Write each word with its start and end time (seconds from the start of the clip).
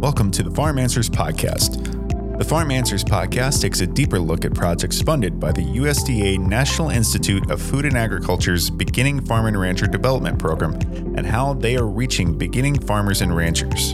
Welcome 0.00 0.30
to 0.30 0.42
the 0.42 0.50
Farm 0.50 0.78
Answers 0.78 1.10
Podcast. 1.10 2.38
The 2.38 2.44
Farm 2.44 2.70
Answers 2.70 3.04
Podcast 3.04 3.60
takes 3.60 3.82
a 3.82 3.86
deeper 3.86 4.18
look 4.18 4.46
at 4.46 4.54
projects 4.54 5.02
funded 5.02 5.38
by 5.38 5.52
the 5.52 5.60
USDA 5.60 6.38
National 6.38 6.88
Institute 6.88 7.50
of 7.50 7.60
Food 7.60 7.84
and 7.84 7.98
Agriculture's 7.98 8.70
Beginning 8.70 9.22
Farm 9.26 9.44
and 9.44 9.60
Rancher 9.60 9.86
Development 9.86 10.38
Program 10.38 10.72
and 11.18 11.26
how 11.26 11.52
they 11.52 11.76
are 11.76 11.86
reaching 11.86 12.38
beginning 12.38 12.78
farmers 12.78 13.20
and 13.20 13.36
ranchers. 13.36 13.92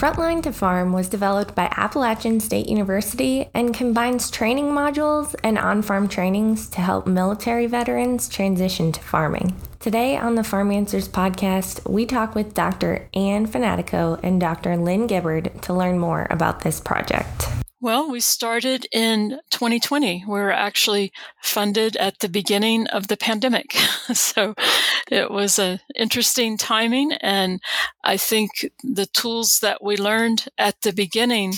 Frontline 0.00 0.42
to 0.44 0.52
Farm 0.52 0.94
was 0.94 1.10
developed 1.10 1.54
by 1.54 1.70
Appalachian 1.76 2.40
State 2.40 2.70
University 2.70 3.50
and 3.52 3.74
combines 3.74 4.30
training 4.30 4.70
modules 4.70 5.34
and 5.44 5.58
on 5.58 5.82
farm 5.82 6.08
trainings 6.08 6.70
to 6.70 6.80
help 6.80 7.06
military 7.06 7.66
veterans 7.66 8.30
transition 8.30 8.92
to 8.92 9.00
farming. 9.02 9.54
Today 9.82 10.16
on 10.16 10.36
the 10.36 10.44
Farm 10.44 10.70
Answers 10.70 11.08
podcast, 11.08 11.90
we 11.90 12.06
talk 12.06 12.36
with 12.36 12.54
Dr. 12.54 13.08
Anne 13.14 13.48
Fanatico 13.48 14.20
and 14.22 14.40
Dr. 14.40 14.76
Lynn 14.76 15.08
Gibbard 15.08 15.60
to 15.62 15.74
learn 15.74 15.98
more 15.98 16.28
about 16.30 16.60
this 16.60 16.78
project. 16.78 17.48
Well, 17.82 18.08
we 18.08 18.20
started 18.20 18.86
in 18.92 19.40
2020. 19.50 20.22
We 20.28 20.32
were 20.32 20.52
actually 20.52 21.10
funded 21.42 21.96
at 21.96 22.20
the 22.20 22.28
beginning 22.28 22.86
of 22.86 23.08
the 23.08 23.16
pandemic. 23.16 23.72
so 24.14 24.54
it 25.10 25.32
was 25.32 25.58
an 25.58 25.80
interesting 25.96 26.56
timing. 26.56 27.10
And 27.14 27.60
I 28.04 28.16
think 28.18 28.70
the 28.84 29.06
tools 29.06 29.58
that 29.62 29.82
we 29.82 29.96
learned 29.96 30.46
at 30.58 30.82
the 30.82 30.92
beginning, 30.92 31.54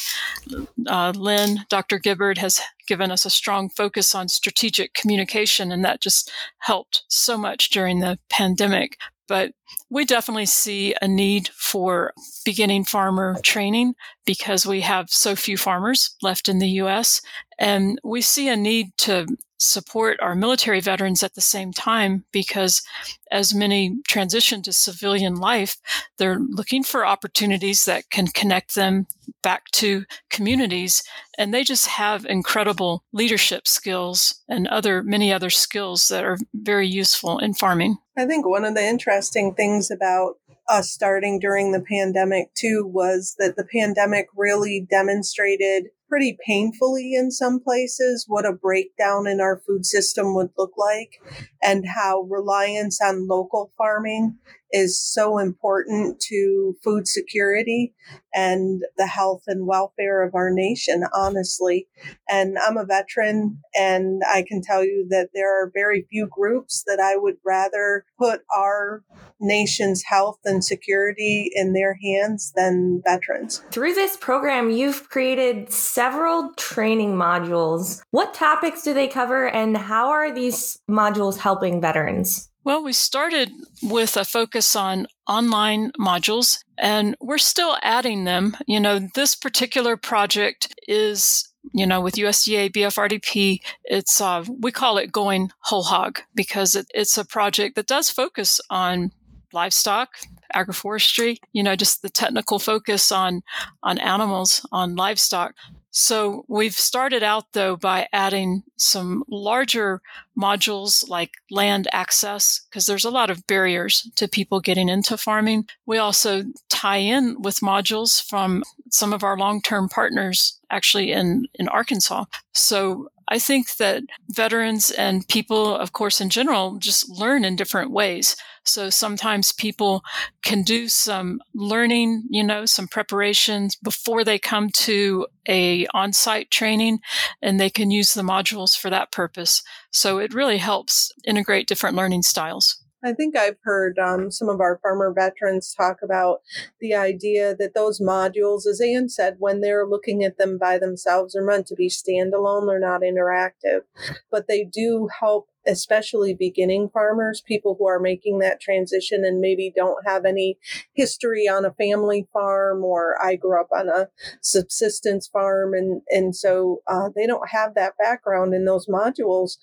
uh, 0.87 1.13
Lynn, 1.15 1.67
Dr. 1.69 1.99
Gibbard 1.99 2.39
has 2.39 2.59
given 2.89 3.11
us 3.11 3.27
a 3.27 3.31
strong 3.31 3.69
focus 3.69 4.15
on 4.15 4.29
strategic 4.29 4.95
communication, 4.95 5.71
and 5.71 5.85
that 5.85 6.01
just 6.01 6.31
helped 6.61 7.05
so 7.07 7.37
much 7.37 7.69
during 7.69 8.01
the 8.01 8.19
pandemic. 8.31 8.97
But 9.27 9.53
we 9.91 10.05
definitely 10.05 10.47
see 10.47 10.95
a 11.01 11.09
need 11.09 11.49
for 11.49 12.13
beginning 12.45 12.85
farmer 12.85 13.37
training 13.43 13.95
because 14.27 14.67
we 14.67 14.83
have 14.83 15.11
so 15.11 15.35
few 15.35 15.57
farmers 15.57 16.17
left 16.23 16.49
in 16.49 16.59
the 16.59 16.69
US. 16.83 17.21
And 17.59 17.99
we 18.05 18.21
see 18.21 18.49
a 18.49 18.57
need 18.57 18.89
to 18.99 19.27
support 19.59 20.19
our 20.21 20.35
military 20.35 20.81
veterans 20.81 21.23
at 21.23 21.35
the 21.35 21.41
same 21.41 21.73
time 21.73 22.25
because 22.33 22.83
as 23.31 23.55
many 23.55 23.97
transition 24.07 24.63
to 24.63 24.73
civilian 24.73 25.37
life, 25.37 25.77
they're 26.19 26.39
looking 26.39 26.83
for 26.83 27.07
opportunities 27.07 27.85
that 27.85 28.11
can 28.11 28.27
connect 28.27 28.75
them 28.75 29.07
back 29.43 29.71
to 29.73 30.05
communities. 30.31 31.03
And 31.39 31.53
they 31.53 31.65
just 31.65 31.87
have 31.87 32.27
incredible 32.27 33.05
leadership 33.13 33.67
skills 33.67 34.43
and 34.49 34.69
other, 34.69 35.03
many 35.03 35.33
other 35.33 35.51
skills 35.51 36.09
that 36.09 36.25
are 36.25 36.39
very 36.53 36.87
useful 36.87 37.39
in 37.39 37.55
farming. 37.55 37.99
I 38.17 38.27
think 38.27 38.47
one 38.47 38.65
of 38.65 38.75
the 38.75 38.85
interesting 38.85 39.55
things 39.55 39.91
about 39.91 40.39
us 40.69 40.91
starting 40.91 41.39
during 41.39 41.73
the 41.73 41.81
pandemic 41.81 42.55
too 42.55 42.87
was 42.87 43.35
that 43.39 43.57
the 43.57 43.65
pandemic 43.65 44.29
really 44.37 44.87
demonstrated 44.89 45.89
pretty 46.09 46.39
painfully 46.47 47.15
in 47.15 47.31
some 47.31 47.59
places 47.59 48.25
what 48.29 48.47
a 48.47 48.53
breakdown 48.53 49.27
in 49.27 49.41
our 49.41 49.61
food 49.67 49.85
system 49.85 50.35
would 50.35 50.51
look 50.57 50.73
like 50.77 51.21
and 51.63 51.85
how 51.87 52.23
reliance 52.23 53.01
on 53.01 53.27
local 53.27 53.73
farming 53.77 54.37
is 54.75 55.01
so 55.01 55.39
important 55.39 56.19
to 56.19 56.77
food 56.83 57.07
security 57.07 57.95
and 58.35 58.83
the 58.99 59.07
health 59.07 59.45
and 59.47 59.69
welfare 59.69 60.25
of 60.25 60.35
our 60.35 60.51
nation, 60.51 61.05
honestly. 61.15 61.87
And 62.29 62.57
I'm 62.59 62.77
a 62.77 62.85
veteran, 62.85 63.61
and 63.79 64.23
I 64.29 64.45
can 64.47 64.61
tell 64.63 64.85
you 64.85 65.07
that 65.11 65.29
there 65.33 65.63
are 65.63 65.71
very 65.73 66.07
few 66.11 66.27
groups 66.27 66.83
that 66.89 66.99
I 66.99 67.17
would 67.17 67.37
rather 67.47 68.05
put 68.19 68.41
our 68.55 69.05
nation's 69.41 70.03
health 70.03 70.41
and 70.45 70.65
security 70.65 71.53
in 71.55 71.73
their 71.73 71.97
hands 72.03 72.53
than 72.57 73.01
veterans. 73.05 73.63
Through 73.71 73.95
this 73.95 74.17
program, 74.17 74.71
you've 74.71 75.09
created 75.09 75.73
several 75.73 76.53
training 76.57 77.15
modules. 77.15 78.03
What 78.11 78.35
topics 78.35 78.83
do 78.83 78.93
they 78.93 79.07
cover, 79.07 79.49
and 79.49 79.77
how 79.77 80.09
are 80.09 80.35
these 80.35 80.81
modules 80.91 81.39
helping 81.39 81.81
veterans? 81.81 82.51
Well, 82.65 82.83
we 82.83 82.95
started 82.95 83.53
with 83.83 84.17
a 84.17 84.25
focus 84.25 84.75
on 84.75 85.07
online 85.29 85.93
modules 86.01 86.65
and 86.79 87.15
we're 87.21 87.37
still 87.37 87.77
adding 87.83 88.25
them. 88.25 88.57
You 88.67 88.81
know, 88.81 89.01
this 89.15 89.37
particular 89.37 89.99
project 89.99 90.75
is 90.89 91.49
you 91.73 91.87
know, 91.87 92.01
with 92.01 92.17
USDA 92.17 92.73
BFRDP, 92.73 93.61
it's 93.85 94.21
uh, 94.21 94.45
we 94.61 94.71
call 94.71 94.99
it 94.99 95.11
going 95.11 95.51
whole 95.61 95.85
hog 95.85 96.21
because 96.35 96.75
it, 96.75 96.87
it's 96.93 97.17
a 97.17 97.25
project 97.25 97.75
that 97.77 97.87
does 97.87 98.11
focus 98.11 98.61
on 98.69 99.13
livestock, 99.53 100.11
agroforestry. 100.55 101.39
You 101.53 101.63
know, 101.63 101.75
just 101.75 102.03
the 102.03 102.11
technical 102.11 102.59
focus 102.59 103.11
on 103.11 103.43
on 103.83 103.99
animals, 103.99 104.65
on 104.73 104.95
livestock. 104.95 105.55
So 105.97 106.45
we've 106.49 106.75
started 106.75 107.23
out 107.23 107.53
though 107.53 107.77
by 107.77 108.09
adding 108.13 108.65
some 108.77 109.23
larger 109.29 110.03
modules 110.37 111.09
like 111.09 111.31
land 111.53 111.87
access, 111.93 112.61
because 112.69 112.87
there's 112.87 113.05
a 113.05 113.11
lot 113.11 113.31
of 113.31 113.47
barriers 113.47 114.11
to 114.17 114.27
people 114.27 114.61
getting 114.61 114.89
into 114.89 115.17
farming. 115.17 115.69
We 115.87 115.99
also 115.99 116.47
tie 116.69 116.99
in 116.99 117.41
with 117.43 117.61
modules 117.61 118.21
from 118.21 118.65
some 118.91 119.13
of 119.13 119.23
our 119.23 119.39
long-term 119.39 119.89
partners 119.89 120.61
actually 120.69 121.13
in, 121.13 121.47
in 121.55 121.69
Arkansas. 121.69 122.25
So 122.53 123.09
I 123.29 123.39
think 123.39 123.77
that 123.77 124.03
veterans 124.29 124.91
and 124.91 125.27
people, 125.29 125.77
of 125.77 125.93
course, 125.93 126.21
in 126.21 126.29
general, 126.29 126.77
just 126.79 127.09
learn 127.09 127.45
in 127.45 127.55
different 127.55 127.93
ways. 127.93 128.37
So 128.65 128.91
sometimes 128.91 129.53
people 129.53 130.03
can 130.43 130.63
do 130.63 130.89
some 130.89 131.41
learning, 131.55 132.25
you 132.31 132.43
know, 132.43 132.67
some 132.67 132.89
preparations 132.89 133.77
before 133.77 134.25
they 134.25 134.39
come 134.39 134.71
to 134.71 135.27
a 135.49 135.87
on-site 135.95 136.51
training 136.51 137.01
and 137.43 137.61
they 137.61 137.71
can 137.71 137.91
use 137.91 138.15
the 138.15 138.23
modules 138.23 138.77
for 138.77 138.91
that 138.91 139.13
purpose. 139.13 139.63
So 139.91 140.19
it 140.19 140.35
really 140.35 140.59
helps 140.59 141.13
integrate 141.27 141.67
different 141.67 141.97
learning 141.97 142.23
styles. 142.23 142.81
I 143.05 143.13
think 143.13 143.37
I've 143.37 143.59
heard 143.65 143.99
um, 143.99 144.31
some 144.31 144.49
of 144.49 144.61
our 144.61 144.79
farmer 144.83 145.13
veterans 145.15 145.75
talk 145.77 145.99
about 146.03 146.39
the 146.81 146.95
idea 146.95 147.55
that 147.55 147.75
those 147.75 148.01
modules, 148.01 148.67
as 148.67 148.81
Anne 148.81 149.11
said, 149.11 149.37
when 149.39 149.61
they're 149.61 149.87
looking 149.87 150.25
at 150.25 150.39
them 150.39 150.57
by 150.57 150.79
themselves, 150.79 151.37
are 151.37 151.45
meant 151.45 151.67
to 151.67 151.75
be 151.75 151.91
standalone. 151.91 152.67
They're 152.67 152.81
not 152.81 153.03
interactive, 153.03 153.83
but 154.31 154.49
they 154.49 154.65
do 154.65 155.09
help 155.21 155.49
especially 155.67 156.35
beginning 156.35 156.91
farmers, 156.93 157.43
people 157.47 157.77
who 157.79 157.87
are 157.87 158.01
making 158.01 158.39
that 158.39 158.61
transition 158.61 159.25
and 159.25 159.41
maybe 159.41 159.73
don't 159.75 160.07
have 160.07 160.25
any 160.25 160.59
history 160.95 161.49
on 161.49 161.65
a 161.65 161.73
family 161.73 162.27
farm 162.33 162.85
or 162.85 163.17
I 163.23 163.37
grew 163.37 163.61
up 163.61 163.69
on 163.75 163.89
a 163.89 164.09
subsistence 164.41 165.27
farm 165.27 165.75
and, 165.75 166.03
and 166.11 166.35
so 166.35 166.83
uh, 166.87 167.09
they 167.15 167.27
don't 167.27 167.49
have 167.51 167.75
that 167.75 167.97
background 167.99 168.55
in 168.55 168.65
those 168.65 168.87
modules 168.87 169.57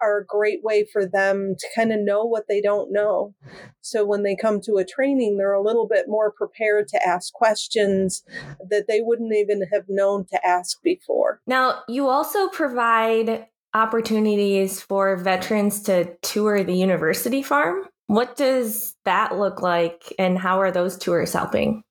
are 0.00 0.18
a 0.18 0.24
great 0.24 0.62
way 0.62 0.86
for 0.90 1.06
them 1.06 1.54
to 1.58 1.66
kind 1.76 1.92
of 1.92 2.00
know 2.00 2.24
what 2.24 2.44
they 2.48 2.60
don't 2.60 2.92
know. 2.92 3.34
So 3.80 4.04
when 4.04 4.22
they 4.22 4.34
come 4.34 4.60
to 4.62 4.76
a 4.76 4.84
training, 4.84 5.36
they're 5.36 5.52
a 5.52 5.62
little 5.62 5.86
bit 5.86 6.06
more 6.08 6.32
prepared 6.32 6.88
to 6.88 7.06
ask 7.06 7.32
questions 7.32 8.22
that 8.68 8.86
they 8.88 9.00
wouldn't 9.00 9.32
even 9.34 9.62
have 9.72 9.84
known 9.88 10.24
to 10.30 10.46
ask 10.46 10.82
before. 10.82 11.40
Now, 11.46 11.82
you 11.88 12.08
also 12.08 12.48
provide 12.48 13.46
opportunities 13.74 14.80
for 14.80 15.16
veterans 15.16 15.82
to 15.84 16.14
tour 16.22 16.64
the 16.64 16.74
university 16.74 17.42
farm. 17.42 17.84
What 18.06 18.36
does 18.36 18.96
that 19.04 19.36
look 19.38 19.62
like, 19.62 20.12
and 20.18 20.38
how 20.38 20.60
are 20.60 20.72
those 20.72 20.98
tours 20.98 21.32
helping? 21.32 21.82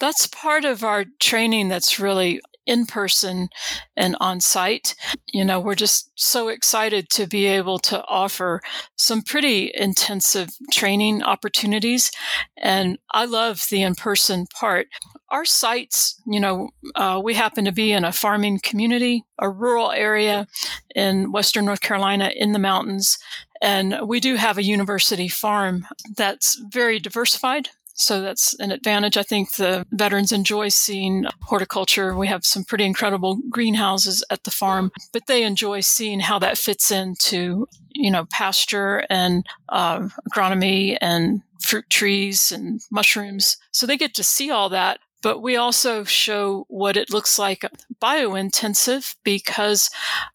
That's 0.00 0.26
part 0.26 0.64
of 0.64 0.82
our 0.82 1.04
training 1.20 1.68
that's 1.68 2.00
really 2.00 2.40
in 2.66 2.86
person 2.86 3.48
and 3.96 4.16
on 4.20 4.40
site. 4.40 4.94
You 5.32 5.44
know, 5.44 5.60
we're 5.60 5.74
just 5.74 6.10
so 6.14 6.48
excited 6.48 7.08
to 7.10 7.26
be 7.26 7.46
able 7.46 7.78
to 7.80 8.04
offer 8.06 8.60
some 8.96 9.22
pretty 9.22 9.72
intensive 9.74 10.50
training 10.70 11.22
opportunities. 11.22 12.10
And 12.56 12.98
I 13.10 13.24
love 13.24 13.66
the 13.70 13.82
in 13.82 13.94
person 13.94 14.46
part. 14.58 14.86
Our 15.30 15.44
sites, 15.44 16.20
you 16.26 16.40
know, 16.40 16.70
uh, 16.94 17.20
we 17.22 17.34
happen 17.34 17.64
to 17.64 17.72
be 17.72 17.92
in 17.92 18.04
a 18.04 18.12
farming 18.12 18.60
community, 18.62 19.24
a 19.38 19.48
rural 19.48 19.90
area 19.90 20.46
in 20.94 21.32
Western 21.32 21.64
North 21.64 21.80
Carolina 21.80 22.30
in 22.34 22.52
the 22.52 22.58
mountains. 22.58 23.18
And 23.62 23.96
we 24.06 24.18
do 24.18 24.34
have 24.34 24.58
a 24.58 24.64
university 24.64 25.28
farm 25.28 25.86
that's 26.16 26.60
very 26.70 26.98
diversified 26.98 27.68
so 27.94 28.20
that's 28.20 28.58
an 28.60 28.70
advantage. 28.70 29.16
I 29.16 29.22
think 29.22 29.56
the 29.56 29.86
veterans 29.92 30.32
enjoy 30.32 30.68
seeing 30.68 31.26
horticulture. 31.42 32.16
We 32.16 32.26
have 32.28 32.44
some 32.44 32.64
pretty 32.64 32.84
incredible 32.84 33.40
greenhouses 33.50 34.24
at 34.30 34.44
the 34.44 34.50
farm, 34.50 34.90
but 35.12 35.26
they 35.26 35.44
enjoy 35.44 35.80
seeing 35.80 36.20
how 36.20 36.38
that 36.40 36.58
fits 36.58 36.90
into, 36.90 37.66
you 37.90 38.10
know, 38.10 38.26
pasture 38.30 39.04
and 39.10 39.46
uh, 39.68 40.08
agronomy 40.30 40.96
and 41.00 41.42
fruit 41.60 41.88
trees 41.90 42.50
and 42.50 42.80
mushrooms. 42.90 43.56
So 43.72 43.86
they 43.86 43.96
get 43.96 44.14
to 44.14 44.24
see 44.24 44.50
all 44.50 44.68
that 44.70 44.98
but 45.22 45.40
we 45.40 45.56
also 45.56 46.04
show 46.04 46.66
what 46.68 46.96
it 46.96 47.10
looks 47.10 47.38
like 47.38 47.64
biointensive 48.02 49.14
because 49.22 49.88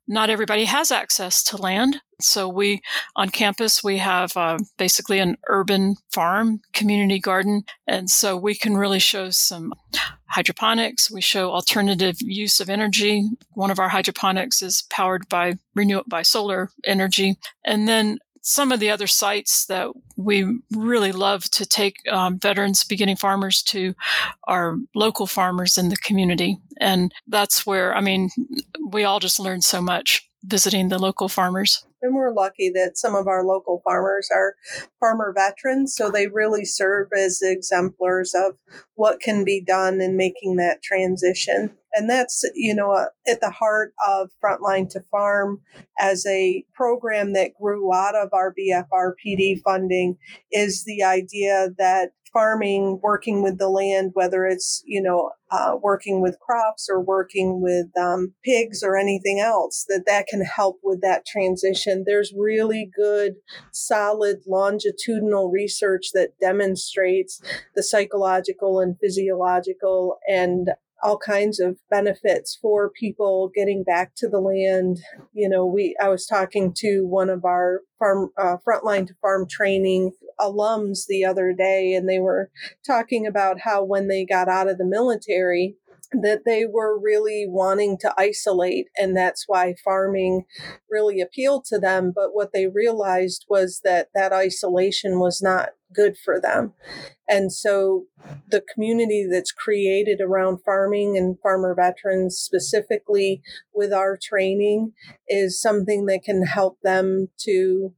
not 0.07 0.29
everybody 0.29 0.65
has 0.65 0.91
access 0.91 1.43
to 1.43 1.57
land. 1.57 2.01
So 2.19 2.49
we 2.49 2.81
on 3.15 3.29
campus 3.29 3.83
we 3.83 3.97
have 3.97 4.35
uh, 4.35 4.57
basically 4.77 5.19
an 5.19 5.37
urban 5.47 5.95
farm 6.11 6.61
community 6.73 7.19
garden, 7.19 7.63
and 7.85 8.09
so 8.09 8.35
we 8.35 8.55
can 8.55 8.77
really 8.77 8.99
show 8.99 9.29
some 9.29 9.73
hydroponics. 10.25 11.11
We 11.11 11.21
show 11.21 11.51
alternative 11.51 12.17
use 12.19 12.59
of 12.59 12.69
energy. 12.69 13.29
One 13.53 13.71
of 13.71 13.79
our 13.79 13.89
hydroponics 13.89 14.61
is 14.61 14.83
powered 14.89 15.29
by 15.29 15.53
renew 15.75 16.01
by 16.07 16.23
solar 16.23 16.71
energy, 16.85 17.37
and 17.63 17.87
then 17.87 18.19
some 18.47 18.71
of 18.71 18.79
the 18.79 18.89
other 18.89 19.07
sites 19.07 19.65
that 19.65 19.89
we 20.15 20.59
really 20.71 21.11
love 21.11 21.43
to 21.51 21.65
take 21.65 21.97
um, 22.09 22.39
veterans, 22.39 22.85
beginning 22.85 23.17
farmers 23.17 23.61
to 23.61 23.93
are 24.45 24.77
local 24.95 25.27
farmers 25.27 25.77
in 25.77 25.89
the 25.89 25.97
community. 25.97 26.57
And 26.79 27.11
that's 27.27 27.65
where, 27.65 27.93
I 27.93 27.99
mean, 27.99 28.29
we 28.89 29.03
all 29.03 29.19
just 29.19 29.37
learn 29.37 29.61
so 29.61 29.81
much 29.81 30.29
visiting 30.45 30.87
the 30.87 30.97
local 30.97 31.27
farmers. 31.27 31.85
And 32.01 32.15
we're 32.15 32.33
lucky 32.33 32.69
that 32.75 32.97
some 32.97 33.15
of 33.15 33.27
our 33.27 33.43
local 33.43 33.81
farmers 33.83 34.29
are 34.33 34.55
farmer 34.99 35.33
veterans, 35.35 35.95
so 35.95 36.11
they 36.11 36.27
really 36.27 36.63
serve 36.63 37.07
as 37.17 37.39
exemplars 37.41 38.33
of 38.35 38.53
what 38.95 39.19
can 39.19 39.43
be 39.43 39.61
done 39.61 39.99
in 39.99 40.15
making 40.15 40.57
that 40.57 40.83
transition. 40.83 41.75
And 41.93 42.09
that's, 42.09 42.43
you 42.53 42.75
know, 42.75 42.91
uh, 42.91 43.07
at 43.27 43.41
the 43.41 43.49
heart 43.49 43.93
of 44.07 44.29
Frontline 44.43 44.89
to 44.89 45.01
Farm 45.09 45.61
as 45.99 46.25
a 46.27 46.63
program 46.75 47.33
that 47.33 47.51
grew 47.59 47.91
out 47.91 48.15
of 48.15 48.29
our 48.33 48.53
BFRPD 48.53 49.61
funding 49.63 50.17
is 50.51 50.83
the 50.85 51.03
idea 51.03 51.69
that 51.79 52.11
farming, 52.31 52.99
working 53.01 53.41
with 53.41 53.57
the 53.57 53.69
land, 53.69 54.11
whether 54.13 54.45
it's, 54.45 54.83
you 54.85 55.01
know, 55.01 55.31
uh, 55.51 55.75
working 55.81 56.21
with 56.21 56.39
crops 56.39 56.87
or 56.89 57.01
working 57.01 57.61
with 57.61 57.87
um, 57.97 58.33
pigs 58.43 58.83
or 58.83 58.97
anything 58.97 59.39
else, 59.39 59.85
that 59.87 60.03
that 60.05 60.27
can 60.27 60.41
help 60.41 60.79
with 60.83 61.01
that 61.01 61.25
transition. 61.25 62.03
There's 62.05 62.33
really 62.37 62.89
good, 62.95 63.35
solid 63.71 64.37
longitudinal 64.47 65.49
research 65.49 66.07
that 66.13 66.31
demonstrates 66.41 67.41
the 67.75 67.83
psychological 67.83 68.79
and 68.79 68.97
physiological 68.99 70.17
and 70.27 70.69
all 71.03 71.17
kinds 71.17 71.59
of 71.59 71.77
benefits 71.89 72.57
for 72.61 72.89
people 72.89 73.51
getting 73.53 73.83
back 73.83 74.13
to 74.17 74.27
the 74.27 74.39
land. 74.39 74.99
You 75.33 75.49
know, 75.49 75.65
we 75.65 75.95
I 76.01 76.09
was 76.09 76.25
talking 76.25 76.73
to 76.77 77.05
one 77.05 77.29
of 77.29 77.45
our 77.45 77.81
farm 77.99 78.31
uh, 78.37 78.57
frontline 78.67 79.07
to 79.07 79.15
farm 79.21 79.47
training 79.49 80.11
alums 80.39 81.05
the 81.07 81.25
other 81.25 81.53
day, 81.53 81.93
and 81.93 82.07
they 82.07 82.19
were 82.19 82.49
talking 82.85 83.25
about 83.27 83.61
how 83.61 83.83
when 83.83 84.07
they 84.07 84.25
got 84.25 84.47
out 84.47 84.69
of 84.69 84.77
the 84.77 84.85
military, 84.85 85.75
that 86.13 86.43
they 86.45 86.65
were 86.65 86.99
really 86.99 87.45
wanting 87.47 87.97
to 87.99 88.13
isolate 88.17 88.87
and 88.97 89.15
that's 89.15 89.45
why 89.47 89.75
farming 89.83 90.45
really 90.89 91.19
appealed 91.21 91.65
to 91.65 91.77
them 91.79 92.11
but 92.15 92.29
what 92.33 92.51
they 92.53 92.67
realized 92.67 93.45
was 93.49 93.81
that 93.83 94.07
that 94.13 94.31
isolation 94.31 95.19
was 95.19 95.41
not 95.41 95.69
good 95.93 96.17
for 96.17 96.39
them. 96.39 96.73
And 97.29 97.51
so 97.51 98.05
the 98.49 98.63
community 98.73 99.27
that's 99.29 99.51
created 99.51 100.21
around 100.21 100.59
farming 100.63 101.17
and 101.17 101.37
farmer 101.41 101.75
veterans 101.75 102.37
specifically 102.37 103.41
with 103.73 103.93
our 103.93 104.17
training 104.21 104.93
is 105.27 105.61
something 105.61 106.05
that 106.05 106.23
can 106.23 106.45
help 106.45 106.79
them 106.83 107.29
to 107.39 107.93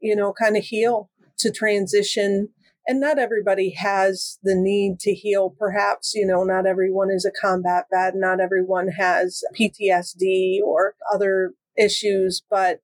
you 0.00 0.16
know 0.16 0.32
kind 0.32 0.56
of 0.56 0.64
heal 0.64 1.10
to 1.38 1.50
transition 1.50 2.48
and 2.86 3.00
not 3.00 3.18
everybody 3.18 3.74
has 3.78 4.38
the 4.42 4.54
need 4.54 4.98
to 5.00 5.12
heal. 5.12 5.50
Perhaps, 5.50 6.12
you 6.14 6.26
know, 6.26 6.44
not 6.44 6.66
everyone 6.66 7.10
is 7.10 7.24
a 7.24 7.30
combat 7.30 7.86
vet, 7.92 8.14
not 8.16 8.40
everyone 8.40 8.88
has 8.88 9.42
PTSD 9.58 10.60
or 10.64 10.94
other 11.12 11.54
issues, 11.76 12.42
but 12.50 12.80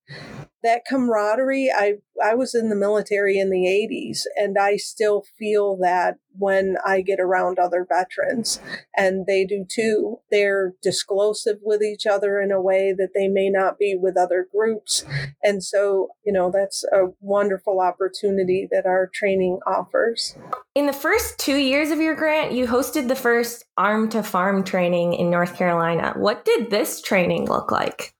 that 0.63 0.83
camaraderie, 0.89 1.71
I, 1.75 1.95
I 2.23 2.35
was 2.35 2.55
in 2.55 2.69
the 2.69 2.77
military 2.77 3.39
in 3.39 3.51
the 3.51 3.67
80s, 3.67 4.21
and 4.37 4.57
I 4.59 4.77
still 4.77 5.25
feel 5.39 5.77
that 5.79 6.17
when 6.39 6.77
I 6.87 7.01
get 7.01 7.21
around 7.21 7.59
other 7.59 7.87
veterans, 7.89 8.61
and 8.97 9.27
they 9.27 9.45
do 9.45 9.65
too. 9.69 10.21
They're 10.31 10.75
disclosive 10.83 11.59
with 11.63 11.83
each 11.83 12.07
other 12.07 12.41
in 12.41 12.53
a 12.53 12.61
way 12.61 12.95
that 12.97 13.11
they 13.15 13.29
may 13.29 13.51
not 13.51 13.79
be 13.79 13.97
with 14.01 14.17
other 14.17 14.47
groups. 14.53 15.05
And 15.43 15.63
so, 15.63 16.09
you 16.25 16.33
know, 16.33 16.51
that's 16.53 16.85
a 16.93 17.07
wonderful 17.21 17.81
opportunity 17.81 18.69
that 18.71 18.87
our 18.87 19.11
training 19.13 19.59
offers. 19.67 20.37
In 20.75 20.87
the 20.87 20.93
first 20.93 21.39
two 21.39 21.57
years 21.57 21.91
of 21.91 22.01
your 22.01 22.15
grant, 22.15 22.53
you 22.53 22.67
hosted 22.67 23.09
the 23.09 23.17
first 23.17 23.65
Armed 23.77 24.13
to 24.13 24.23
Farm 24.23 24.63
training 24.63 25.15
in 25.15 25.31
North 25.31 25.57
Carolina. 25.57 26.13
What 26.17 26.45
did 26.45 26.71
this 26.71 27.03
training 27.03 27.47
look 27.47 27.73
like? 27.73 28.15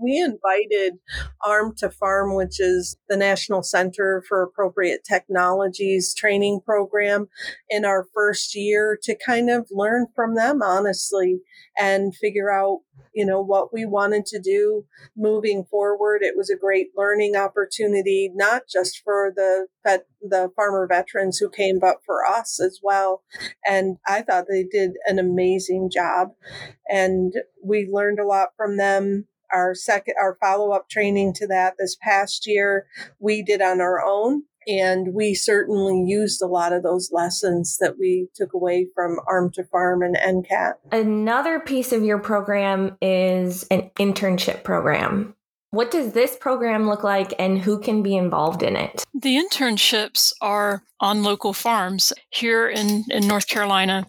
We 0.00 0.18
invited 0.18 0.98
Armed 1.44 1.76
to 1.78 1.90
Farm, 1.90 2.34
which 2.34 2.60
is 2.60 2.96
the 3.08 3.16
National 3.16 3.62
Center 3.62 4.22
for 4.28 4.42
Appropriate 4.42 5.02
Technologies 5.04 6.14
training 6.14 6.60
program, 6.64 7.28
in 7.68 7.84
our 7.84 8.06
first 8.14 8.54
year 8.54 8.98
to 9.02 9.16
kind 9.24 9.50
of 9.50 9.66
learn 9.70 10.06
from 10.14 10.34
them, 10.34 10.62
honestly, 10.62 11.40
and 11.78 12.14
figure 12.14 12.50
out, 12.50 12.80
you 13.14 13.26
know, 13.26 13.40
what 13.42 13.72
we 13.72 13.84
wanted 13.84 14.26
to 14.26 14.40
do 14.40 14.84
moving 15.16 15.64
forward. 15.64 16.22
It 16.22 16.36
was 16.36 16.50
a 16.50 16.56
great 16.56 16.88
learning 16.96 17.36
opportunity, 17.36 18.30
not 18.34 18.62
just 18.72 19.02
for 19.04 19.32
the 19.34 19.66
vet, 19.84 20.06
the 20.20 20.50
farmer 20.54 20.86
veterans 20.86 21.38
who 21.38 21.50
came, 21.50 21.78
but 21.78 21.96
for 22.04 22.24
us 22.24 22.60
as 22.60 22.80
well. 22.82 23.22
And 23.66 23.98
I 24.06 24.22
thought 24.22 24.46
they 24.48 24.64
did 24.64 24.92
an 25.06 25.18
amazing 25.18 25.90
job. 25.92 26.28
And 26.88 27.34
we 27.64 27.88
learned 27.90 28.20
a 28.20 28.26
lot 28.26 28.50
from 28.56 28.76
them 28.76 29.26
our 29.52 29.74
second 29.74 30.14
our 30.20 30.36
follow-up 30.40 30.88
training 30.88 31.32
to 31.34 31.46
that 31.46 31.74
this 31.78 31.96
past 32.00 32.46
year 32.46 32.86
we 33.18 33.42
did 33.42 33.62
on 33.62 33.80
our 33.80 34.02
own 34.04 34.42
and 34.68 35.14
we 35.14 35.34
certainly 35.34 36.04
used 36.06 36.42
a 36.42 36.46
lot 36.46 36.74
of 36.74 36.82
those 36.82 37.10
lessons 37.10 37.78
that 37.80 37.98
we 37.98 38.28
took 38.34 38.52
away 38.52 38.86
from 38.94 39.18
Armed 39.26 39.54
to 39.54 39.64
Farm 39.64 40.02
and 40.02 40.14
NCAT. 40.14 40.74
Another 40.92 41.58
piece 41.58 41.90
of 41.90 42.04
your 42.04 42.18
program 42.18 42.96
is 43.00 43.64
an 43.70 43.90
internship 43.98 44.64
program. 44.64 45.34
What 45.70 45.90
does 45.90 46.12
this 46.12 46.34
program 46.34 46.88
look 46.88 47.04
like 47.04 47.34
and 47.38 47.58
who 47.58 47.78
can 47.78 48.02
be 48.02 48.16
involved 48.16 48.62
in 48.62 48.74
it? 48.74 49.04
The 49.14 49.36
internships 49.36 50.32
are 50.40 50.82
on 51.00 51.22
local 51.22 51.52
farms 51.52 52.12
here 52.30 52.68
in, 52.68 53.04
in 53.10 53.28
North 53.28 53.48
Carolina. 53.48 54.06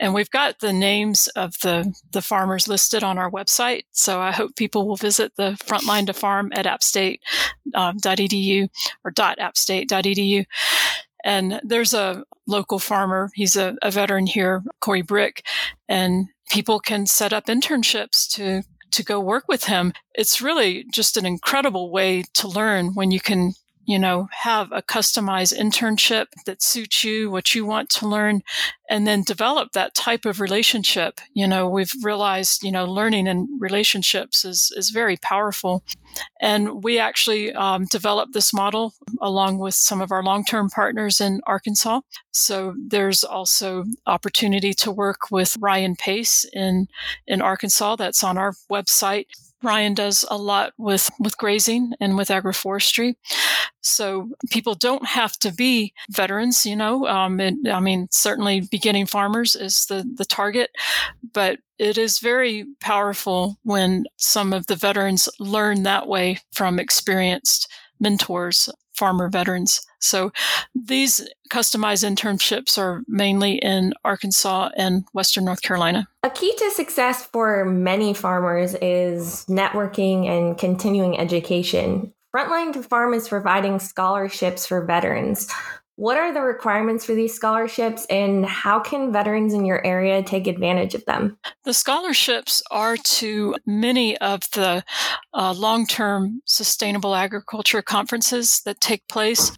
And 0.00 0.14
we've 0.14 0.30
got 0.30 0.60
the 0.60 0.72
names 0.72 1.26
of 1.28 1.58
the, 1.62 1.92
the 2.12 2.22
farmers 2.22 2.68
listed 2.68 3.02
on 3.02 3.18
our 3.18 3.30
website. 3.30 3.82
So 3.90 4.20
I 4.20 4.30
hope 4.30 4.54
people 4.54 4.86
will 4.86 4.96
visit 4.96 5.32
the 5.36 5.58
frontline 5.64 6.06
to 6.06 6.12
farm 6.12 6.52
at 6.54 6.66
appstate.edu 6.66 8.62
um, 8.62 8.68
or 9.04 9.10
.appstate.edu. 9.12 10.44
And 11.24 11.60
there's 11.64 11.92
a 11.92 12.24
local 12.46 12.78
farmer. 12.78 13.30
He's 13.34 13.56
a, 13.56 13.76
a 13.82 13.90
veteran 13.90 14.26
here, 14.26 14.62
Corey 14.80 15.02
Brick, 15.02 15.44
and 15.88 16.28
people 16.48 16.80
can 16.80 17.06
set 17.06 17.32
up 17.32 17.46
internships 17.46 18.28
to 18.34 18.62
to 18.92 19.04
go 19.04 19.20
work 19.20 19.44
with 19.48 19.64
him. 19.64 19.92
It's 20.14 20.42
really 20.42 20.84
just 20.92 21.16
an 21.16 21.26
incredible 21.26 21.90
way 21.90 22.24
to 22.34 22.48
learn 22.48 22.94
when 22.94 23.10
you 23.10 23.20
can 23.20 23.54
you 23.90 23.98
know, 23.98 24.28
have 24.30 24.70
a 24.70 24.82
customized 24.82 25.58
internship 25.58 26.26
that 26.46 26.62
suits 26.62 27.02
you, 27.02 27.28
what 27.28 27.56
you 27.56 27.66
want 27.66 27.90
to 27.90 28.06
learn, 28.06 28.40
and 28.88 29.04
then 29.04 29.24
develop 29.24 29.72
that 29.72 29.96
type 29.96 30.24
of 30.24 30.38
relationship. 30.38 31.20
You 31.34 31.48
know, 31.48 31.68
we've 31.68 31.90
realized, 32.00 32.62
you 32.62 32.70
know, 32.70 32.84
learning 32.84 33.26
and 33.26 33.48
relationships 33.58 34.44
is, 34.44 34.72
is 34.76 34.90
very 34.90 35.16
powerful. 35.16 35.82
And 36.40 36.84
we 36.84 37.00
actually 37.00 37.52
um, 37.52 37.86
developed 37.90 38.32
this 38.32 38.52
model 38.52 38.94
along 39.20 39.58
with 39.58 39.74
some 39.74 40.00
of 40.00 40.12
our 40.12 40.22
long 40.22 40.44
term 40.44 40.70
partners 40.70 41.20
in 41.20 41.40
Arkansas. 41.48 42.02
So 42.30 42.76
there's 42.78 43.24
also 43.24 43.86
opportunity 44.06 44.72
to 44.74 44.92
work 44.92 45.32
with 45.32 45.56
Ryan 45.58 45.96
Pace 45.96 46.46
in, 46.52 46.86
in 47.26 47.42
Arkansas. 47.42 47.96
That's 47.96 48.22
on 48.22 48.38
our 48.38 48.52
website. 48.70 49.26
Ryan 49.62 49.94
does 49.94 50.24
a 50.30 50.36
lot 50.36 50.72
with, 50.78 51.10
with 51.18 51.36
grazing 51.36 51.92
and 52.00 52.16
with 52.16 52.28
agroforestry. 52.28 53.14
So 53.82 54.30
people 54.50 54.74
don't 54.74 55.06
have 55.06 55.38
to 55.40 55.52
be 55.52 55.92
veterans, 56.10 56.66
you 56.66 56.76
know. 56.76 57.06
Um, 57.06 57.40
it, 57.40 57.54
I 57.70 57.80
mean, 57.80 58.08
certainly 58.10 58.62
beginning 58.70 59.06
farmers 59.06 59.54
is 59.54 59.86
the, 59.86 60.08
the 60.14 60.24
target, 60.24 60.70
but 61.32 61.58
it 61.78 61.96
is 61.96 62.18
very 62.18 62.66
powerful 62.80 63.58
when 63.62 64.04
some 64.16 64.52
of 64.52 64.66
the 64.66 64.76
veterans 64.76 65.28
learn 65.38 65.82
that 65.84 66.06
way 66.06 66.38
from 66.52 66.78
experienced 66.78 67.70
mentors, 68.00 68.68
farmer 69.00 69.30
veterans. 69.30 69.80
So 69.98 70.30
these 70.74 71.26
customized 71.50 72.04
internships 72.04 72.76
are 72.76 73.02
mainly 73.08 73.54
in 73.54 73.94
Arkansas 74.04 74.68
and 74.76 75.04
Western 75.14 75.46
North 75.46 75.62
Carolina. 75.62 76.06
A 76.22 76.28
key 76.28 76.54
to 76.58 76.70
success 76.70 77.24
for 77.24 77.64
many 77.64 78.12
farmers 78.12 78.74
is 78.74 79.46
networking 79.48 80.26
and 80.26 80.58
continuing 80.58 81.18
education. 81.18 82.12
Frontline 82.36 82.74
to 82.74 82.82
Farm 82.82 83.14
is 83.14 83.28
providing 83.28 83.78
scholarships 83.78 84.66
for 84.66 84.84
veterans. 84.84 85.50
What 86.00 86.16
are 86.16 86.32
the 86.32 86.40
requirements 86.40 87.04
for 87.04 87.14
these 87.14 87.34
scholarships 87.34 88.06
and 88.08 88.46
how 88.46 88.80
can 88.80 89.12
veterans 89.12 89.52
in 89.52 89.66
your 89.66 89.84
area 89.84 90.22
take 90.22 90.46
advantage 90.46 90.94
of 90.94 91.04
them? 91.04 91.36
The 91.64 91.74
scholarships 91.74 92.62
are 92.70 92.96
to 92.96 93.54
many 93.66 94.16
of 94.16 94.50
the 94.52 94.82
uh, 95.34 95.52
long 95.52 95.86
term 95.86 96.40
sustainable 96.46 97.14
agriculture 97.14 97.82
conferences 97.82 98.62
that 98.64 98.80
take 98.80 99.06
place. 99.08 99.52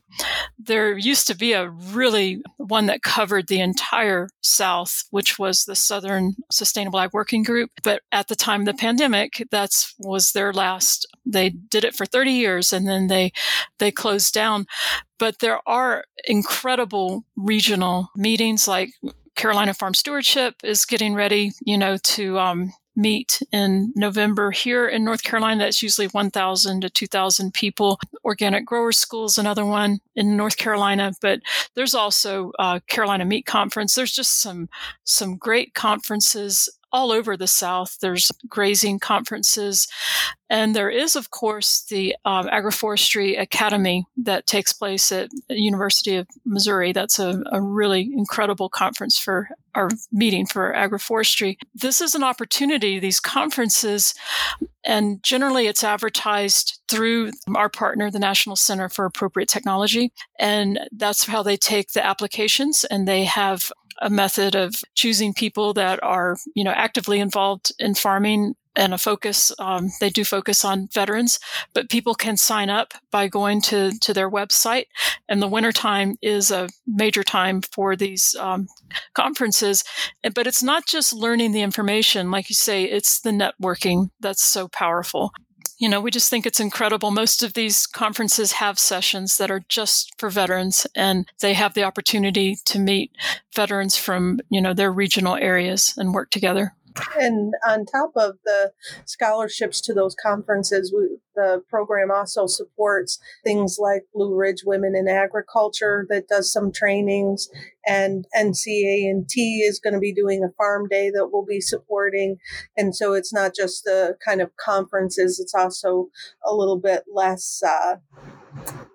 There 0.59 0.99
used 0.99 1.29
to 1.29 1.37
be 1.37 1.53
a 1.53 1.71
really 1.71 2.43
one 2.57 2.87
that 2.87 3.03
covered 3.03 3.47
the 3.47 3.61
entire 3.61 4.29
South, 4.41 5.05
which 5.11 5.39
was 5.39 5.65
the 5.65 5.77
Southern 5.77 6.35
Sustainable 6.51 6.99
Ag 6.99 7.11
Working 7.13 7.45
Group. 7.45 7.71
But 7.85 8.03
at 8.11 8.27
the 8.27 8.35
time 8.35 8.63
of 8.63 8.67
the 8.67 8.75
pandemic, 8.75 9.47
that's 9.53 9.95
was 9.97 10.33
their 10.33 10.53
last. 10.53 11.07
They 11.25 11.51
did 11.51 11.85
it 11.85 11.95
for 11.95 12.07
30 12.07 12.33
years 12.33 12.73
and 12.73 12.87
then 12.87 13.07
they 13.07 13.33
they 13.79 13.91
closed 13.91 14.35
down. 14.35 14.67
But 15.19 15.39
there 15.39 15.61
are 15.67 16.05
incredible 16.27 17.25
regional 17.37 18.11
meetings 18.17 18.67
like 18.67 18.91
Carolina 19.35 19.75
Farm 19.75 19.95
Stewardship 19.95 20.57
is 20.63 20.85
getting 20.85 21.15
ready, 21.15 21.53
you 21.65 21.79
know, 21.79 21.97
to 21.97 22.39
um, 22.39 22.73
meet 22.95 23.43
in 23.53 23.93
November 23.97 24.51
here 24.51 24.87
in 24.87 25.05
North 25.05 25.23
Carolina. 25.23 25.65
That's 25.65 25.83
usually 25.83 26.09
1,000 26.09 26.83
to 26.83 26.91
2,000 26.91 27.55
people. 27.55 27.99
Organic 28.25 28.67
growers 28.67 28.99
School 28.99 29.25
is 29.25 29.39
another 29.39 29.65
one 29.65 30.01
in 30.15 30.37
North 30.37 30.57
Carolina, 30.57 31.13
but 31.21 31.41
there's 31.75 31.95
also 31.95 32.53
uh, 32.59 32.81
Carolina 32.89 33.25
Meat 33.25 33.47
Conference. 33.47 33.95
There's 33.95 34.13
just 34.13 34.41
some 34.41 34.69
some 35.05 35.37
great 35.37 35.75
conferences 35.75 36.69
all 36.93 37.13
over 37.13 37.37
the 37.37 37.47
South. 37.47 37.99
There's 38.01 38.31
grazing 38.49 38.99
conferences. 38.99 39.89
And 40.51 40.77
there 40.77 40.91
is, 40.91 41.17
of 41.17 41.31
course, 41.31 41.83
the 41.89 42.15
um, 42.25 42.47
Agroforestry 42.49 43.41
Academy 43.41 44.05
that 44.19 44.47
takes 44.47 44.73
place 44.73 45.11
at 45.11 45.31
University 45.49 46.17
of 46.17 46.29
Missouri. 46.45 46.93
That's 46.93 47.19
a, 47.19 47.43
a 47.51 47.61
really 47.61 48.11
incredible 48.15 48.69
conference 48.69 49.19
for 49.19 49.49
our 49.75 49.89
meeting 50.11 50.45
for 50.47 50.73
agroforestry. 50.75 51.57
This 51.75 52.03
is 52.03 52.15
an 52.15 52.23
opportunity, 52.23 52.99
these 52.99 53.21
conferences, 53.21 54.15
and 54.85 55.23
generally 55.23 55.67
it's 55.67 55.85
advertised 55.85 56.81
through 56.89 57.31
our 57.55 57.69
partner, 57.69 58.11
the 58.11 58.19
National 58.19 58.57
Center 58.57 58.89
for 58.89 59.07
Appropriate 59.07 59.49
Technology. 59.49 60.13
And 60.39 60.81
that's 60.93 61.25
how 61.25 61.43
they 61.43 61.57
take 61.57 61.93
the 61.93 62.05
applications 62.05 62.85
and 62.85 63.07
they 63.07 63.25
have 63.25 63.73
a 64.03 64.11
method 64.11 64.55
of 64.55 64.75
choosing 64.95 65.33
people 65.33 65.73
that 65.75 66.03
are, 66.03 66.37
you 66.55 66.65
know, 66.65 66.73
actively 66.73 67.21
involved 67.21 67.73
in 67.79 67.95
farming 67.95 68.55
and 68.75 68.95
a 68.95 68.99
focus. 68.99 69.53
Um, 69.59 69.91
they 70.01 70.11
do 70.11 70.25
focus 70.25 70.65
on 70.65 70.89
veterans, 70.93 71.39
but 71.75 71.91
people 71.91 72.15
can 72.15 72.37
sign 72.37 72.71
up 72.71 72.95
by 73.11 73.29
going 73.29 73.61
to 73.63 73.93
to 74.01 74.15
their 74.15 74.31
website. 74.31 74.87
And 75.29 75.41
the 75.41 75.49
wintertime 75.49 76.17
is 76.23 76.51
a 76.51 76.69
major 76.87 77.23
time 77.23 77.63
for 77.63 77.97
these 77.97 78.35
um, 78.41 78.67
conferences. 79.15 79.85
But 80.35 80.47
it's 80.47 80.63
not 80.63 80.87
just 80.87 81.13
learning 81.13 81.53
the 81.53 81.63
information, 81.63 82.31
like 82.31 82.49
you 82.49 82.55
say. 82.55 82.85
It's 82.85 83.21
the 83.21 83.31
networking 83.31 84.09
that's 84.21 84.43
so 84.43 84.69
powerful 84.69 85.33
you 85.83 85.89
know, 85.89 86.01
we 86.01 86.13
just 86.13 86.31
think 86.31 86.47
it's 86.47 86.61
incredible. 86.61 87.11
Most 87.11 87.43
of 87.43 87.55
these 87.55 87.89
conferences 87.89 88.53
have 88.53 88.79
sessions 88.79 89.37
that 89.39 89.51
are 89.51 89.65
just 89.69 90.13
for 90.17 90.31
veterans 90.31 90.87
and 90.95 91.27
they 91.41 91.55
have 91.55 91.75
the 91.75 91.83
opportunity 91.83 92.57
to 92.67 92.79
meet 92.79 93.11
veterans 93.53 93.97
from, 93.97 94.39
you 94.49 94.61
know, 94.61 94.75
their 94.75 94.93
regional 94.93 95.35
areas 95.35 95.93
and 95.97 96.15
work 96.15 96.31
together. 96.31 96.77
And 97.19 97.53
on 97.67 97.85
top 97.85 98.13
of 98.15 98.37
the 98.45 98.71
scholarships 99.07 99.81
to 99.81 99.93
those 99.93 100.15
conferences, 100.15 100.95
we, 100.97 101.17
the 101.35 101.63
program 101.69 102.11
also 102.11 102.47
supports 102.47 103.19
things 103.45 103.79
like 103.79 104.03
Blue 104.15 104.35
Ridge 104.35 104.63
Women 104.65 104.95
in 104.95 105.09
Agriculture 105.09 106.07
that 106.09 106.29
does 106.29 106.53
some 106.53 106.73
trainings, 106.73 107.49
and 107.87 108.27
NCA&T 108.37 109.59
is 109.59 109.81
going 109.81 109.95
to 109.95 110.01
be 110.01 110.13
doing 110.13 110.45
a 110.45 110.53
farm 110.57 110.89
day 110.89 111.11
that 111.11 111.29
we'll 111.33 111.45
be 111.45 111.61
supporting. 111.61 112.39
And 112.77 112.95
so 112.95 113.15
it's 113.15 113.33
not 113.33 113.55
just 113.55 113.85
the 113.85 114.17
kind 114.25 114.41
of 114.41 114.57
conferences; 114.57 115.41
it's 115.41 115.55
also 115.55 116.09
a 116.45 116.55
little 116.55 116.79
bit 116.79 117.05
less. 117.13 117.63
Uh, 117.67 117.97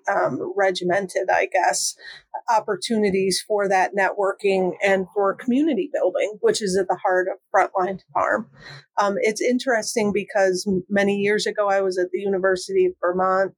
um, 0.10 0.54
regimented, 0.56 1.30
I 1.32 1.48
guess, 1.52 1.96
opportunities 2.50 3.44
for 3.48 3.68
that 3.68 3.92
networking 3.96 4.74
and 4.84 5.08
for 5.14 5.34
community 5.34 5.90
building, 5.94 6.38
which 6.42 6.62
is 6.62 6.78
at 6.78 6.88
the 6.88 6.96
heart 6.96 7.28
of 7.28 7.38
Frontline 7.54 8.00
Farm. 8.14 8.50
Um, 9.02 9.16
it's 9.18 9.42
interesting 9.42 10.12
because 10.14 10.70
many 10.90 11.18
years 11.18 11.46
ago 11.46 11.70
I 11.70 11.82
was 11.82 11.98
at 11.98 12.10
the 12.12 12.20
University 12.20 12.86
of 12.86 12.94
Vermont 13.02 13.54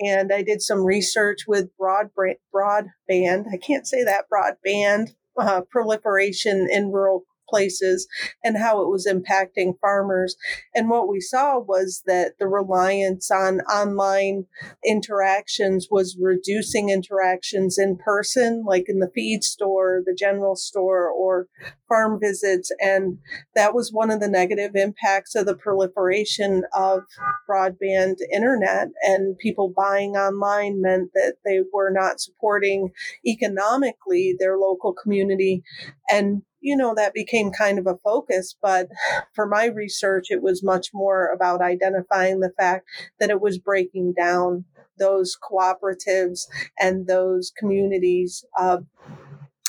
and 0.00 0.32
I 0.32 0.42
did 0.42 0.62
some 0.62 0.84
research 0.84 1.40
with 1.46 1.76
broad 1.76 2.10
broadband. 2.16 3.44
I 3.52 3.56
can't 3.56 3.86
say 3.86 4.04
that 4.04 4.26
broadband 4.32 5.10
uh, 5.38 5.62
proliferation 5.70 6.68
in 6.70 6.90
rural 6.90 7.24
places 7.48 8.06
and 8.44 8.56
how 8.58 8.82
it 8.82 8.88
was 8.88 9.06
impacting 9.06 9.78
farmers. 9.80 10.36
And 10.74 10.88
what 10.88 11.08
we 11.08 11.20
saw 11.20 11.58
was 11.58 12.02
that 12.06 12.38
the 12.38 12.48
reliance 12.48 13.30
on 13.30 13.60
online 13.62 14.44
interactions 14.84 15.88
was 15.90 16.18
reducing 16.20 16.90
interactions 16.90 17.78
in 17.78 17.96
person, 17.96 18.64
like 18.66 18.84
in 18.88 19.00
the 19.00 19.10
feed 19.14 19.44
store, 19.44 20.02
the 20.04 20.14
general 20.14 20.56
store, 20.56 21.08
or 21.08 21.46
farm 21.88 22.18
visits. 22.20 22.70
And 22.80 23.18
that 23.54 23.74
was 23.74 23.92
one 23.92 24.10
of 24.10 24.20
the 24.20 24.28
negative 24.28 24.72
impacts 24.74 25.34
of 25.34 25.46
the 25.46 25.56
proliferation 25.56 26.62
of 26.74 27.02
broadband 27.48 28.16
internet. 28.32 28.88
And 29.02 29.38
people 29.38 29.72
buying 29.74 30.16
online 30.16 30.80
meant 30.80 31.10
that 31.14 31.36
they 31.44 31.60
were 31.72 31.90
not 31.90 32.20
supporting 32.20 32.90
economically 33.26 34.36
their 34.38 34.56
local 34.58 34.92
community. 34.92 35.62
And 36.10 36.42
you 36.60 36.76
know, 36.76 36.94
that 36.94 37.14
became 37.14 37.50
kind 37.50 37.78
of 37.78 37.86
a 37.86 37.98
focus. 38.04 38.56
But 38.60 38.88
for 39.34 39.46
my 39.46 39.66
research, 39.66 40.26
it 40.30 40.42
was 40.42 40.62
much 40.62 40.88
more 40.92 41.30
about 41.32 41.60
identifying 41.60 42.40
the 42.40 42.52
fact 42.58 42.86
that 43.20 43.30
it 43.30 43.40
was 43.40 43.58
breaking 43.58 44.14
down 44.16 44.64
those 44.98 45.36
cooperatives 45.38 46.48
and 46.78 47.06
those 47.06 47.52
communities 47.56 48.44
of 48.58 48.84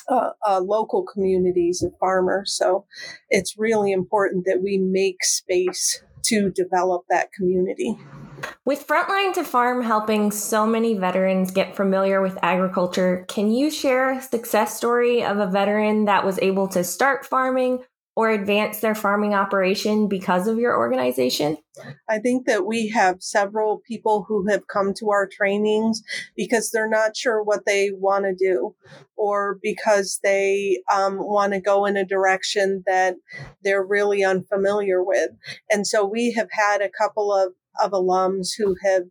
uh, 0.07 0.31
uh, 0.47 0.59
local 0.59 1.03
communities 1.03 1.83
of 1.83 1.93
farmers. 1.99 2.51
So 2.51 2.85
it's 3.29 3.59
really 3.59 3.91
important 3.91 4.45
that 4.45 4.61
we 4.63 4.77
make 4.79 5.23
space 5.23 6.03
to 6.23 6.49
develop 6.49 7.05
that 7.09 7.31
community. 7.31 7.95
With 8.69 8.85
Frontline 8.85 9.33
to 9.33 9.43
Farm 9.43 9.81
helping 9.81 10.29
so 10.29 10.67
many 10.67 10.93
veterans 10.93 11.49
get 11.49 11.75
familiar 11.75 12.21
with 12.21 12.37
agriculture, 12.43 13.25
can 13.27 13.49
you 13.49 13.71
share 13.71 14.11
a 14.11 14.21
success 14.21 14.77
story 14.77 15.23
of 15.23 15.39
a 15.39 15.47
veteran 15.47 16.05
that 16.05 16.23
was 16.23 16.37
able 16.37 16.67
to 16.67 16.83
start 16.83 17.25
farming 17.25 17.83
or 18.15 18.29
advance 18.29 18.79
their 18.79 18.93
farming 18.93 19.33
operation 19.33 20.07
because 20.07 20.47
of 20.47 20.59
your 20.59 20.77
organization? 20.77 21.57
I 22.07 22.19
think 22.19 22.45
that 22.45 22.67
we 22.67 22.89
have 22.89 23.23
several 23.23 23.81
people 23.87 24.25
who 24.27 24.47
have 24.49 24.67
come 24.67 24.93
to 24.99 25.09
our 25.09 25.25
trainings 25.25 26.03
because 26.35 26.69
they're 26.69 26.87
not 26.87 27.17
sure 27.17 27.41
what 27.41 27.65
they 27.65 27.89
want 27.91 28.25
to 28.25 28.35
do 28.35 28.75
or 29.15 29.57
because 29.63 30.19
they 30.21 30.83
um, 30.93 31.17
want 31.17 31.53
to 31.53 31.59
go 31.59 31.85
in 31.85 31.97
a 31.97 32.05
direction 32.05 32.83
that 32.85 33.15
they're 33.63 33.83
really 33.83 34.23
unfamiliar 34.23 35.03
with. 35.03 35.31
And 35.71 35.87
so 35.87 36.05
we 36.05 36.33
have 36.33 36.49
had 36.51 36.81
a 36.81 36.89
couple 36.89 37.33
of 37.33 37.53
of 37.81 37.91
alums 37.91 38.49
who 38.57 38.75
have 38.83 39.03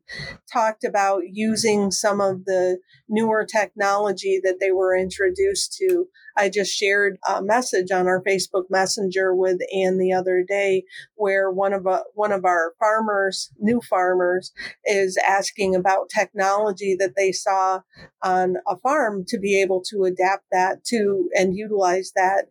talked 0.53 0.85
about 0.85 1.23
using 1.31 1.91
some 1.91 2.21
of 2.21 2.45
the 2.45 2.79
newer 3.09 3.45
technology 3.45 4.41
that 4.43 4.59
they 4.61 4.71
were 4.71 4.97
introduced 4.97 5.75
to. 5.75 6.07
I 6.37 6.49
just 6.49 6.73
shared 6.73 7.19
a 7.29 7.43
message 7.43 7.91
on 7.91 8.07
our 8.07 8.23
Facebook 8.23 8.65
Messenger 8.71 9.35
with 9.35 9.59
Anne 9.75 9.99
the 9.99 10.13
other 10.13 10.45
day 10.47 10.85
where 11.17 11.51
one 11.51 11.73
of 11.73 11.87
a, 11.87 11.91
uh, 11.91 12.03
one 12.15 12.33
of 12.33 12.45
our 12.45 12.75
farmers, 12.79 13.51
new 13.59 13.81
farmers, 13.81 14.53
is 14.85 15.19
asking 15.27 15.75
about 15.75 16.11
technology 16.15 16.97
that 16.99 17.15
they 17.17 17.33
saw 17.33 17.81
on 18.23 18.57
a 18.69 18.77
farm 18.77 19.25
to 19.29 19.39
be 19.39 19.61
able 19.61 19.83
to 19.91 20.05
adapt 20.05 20.45
that 20.53 20.85
to 20.85 21.29
and 21.35 21.57
utilize 21.57 22.13
that 22.15 22.47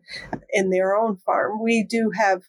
in 0.50 0.70
their 0.70 0.94
own 0.94 1.16
farm. 1.16 1.62
We 1.62 1.82
do 1.82 2.10
have 2.14 2.42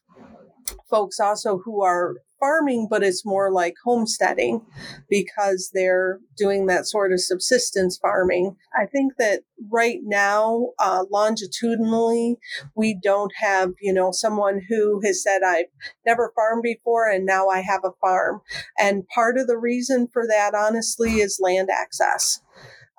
folks 0.89 1.19
also 1.19 1.59
who 1.59 1.83
are 1.83 2.15
farming, 2.39 2.87
but 2.89 3.03
it's 3.03 3.25
more 3.25 3.51
like 3.51 3.75
homesteading 3.83 4.65
because 5.09 5.71
they're 5.73 6.19
doing 6.37 6.65
that 6.67 6.85
sort 6.87 7.11
of 7.11 7.19
subsistence 7.19 7.97
farming. 7.97 8.55
I 8.79 8.85
think 8.85 9.13
that 9.17 9.41
right 9.71 9.99
now, 10.03 10.69
uh, 10.79 11.05
longitudinally, 11.11 12.37
we 12.75 12.97
don't 13.01 13.31
have, 13.37 13.73
you 13.81 13.93
know, 13.93 14.11
someone 14.11 14.61
who 14.69 15.01
has 15.03 15.21
said, 15.21 15.41
I've 15.45 15.65
never 16.05 16.31
farmed 16.35 16.63
before 16.63 17.09
and 17.09 17.25
now 17.25 17.47
I 17.47 17.61
have 17.61 17.81
a 17.83 17.91
farm. 18.01 18.41
And 18.77 19.07
part 19.07 19.37
of 19.37 19.47
the 19.47 19.57
reason 19.57 20.07
for 20.11 20.25
that, 20.27 20.53
honestly, 20.55 21.15
is 21.15 21.39
land 21.41 21.69
access. 21.69 22.41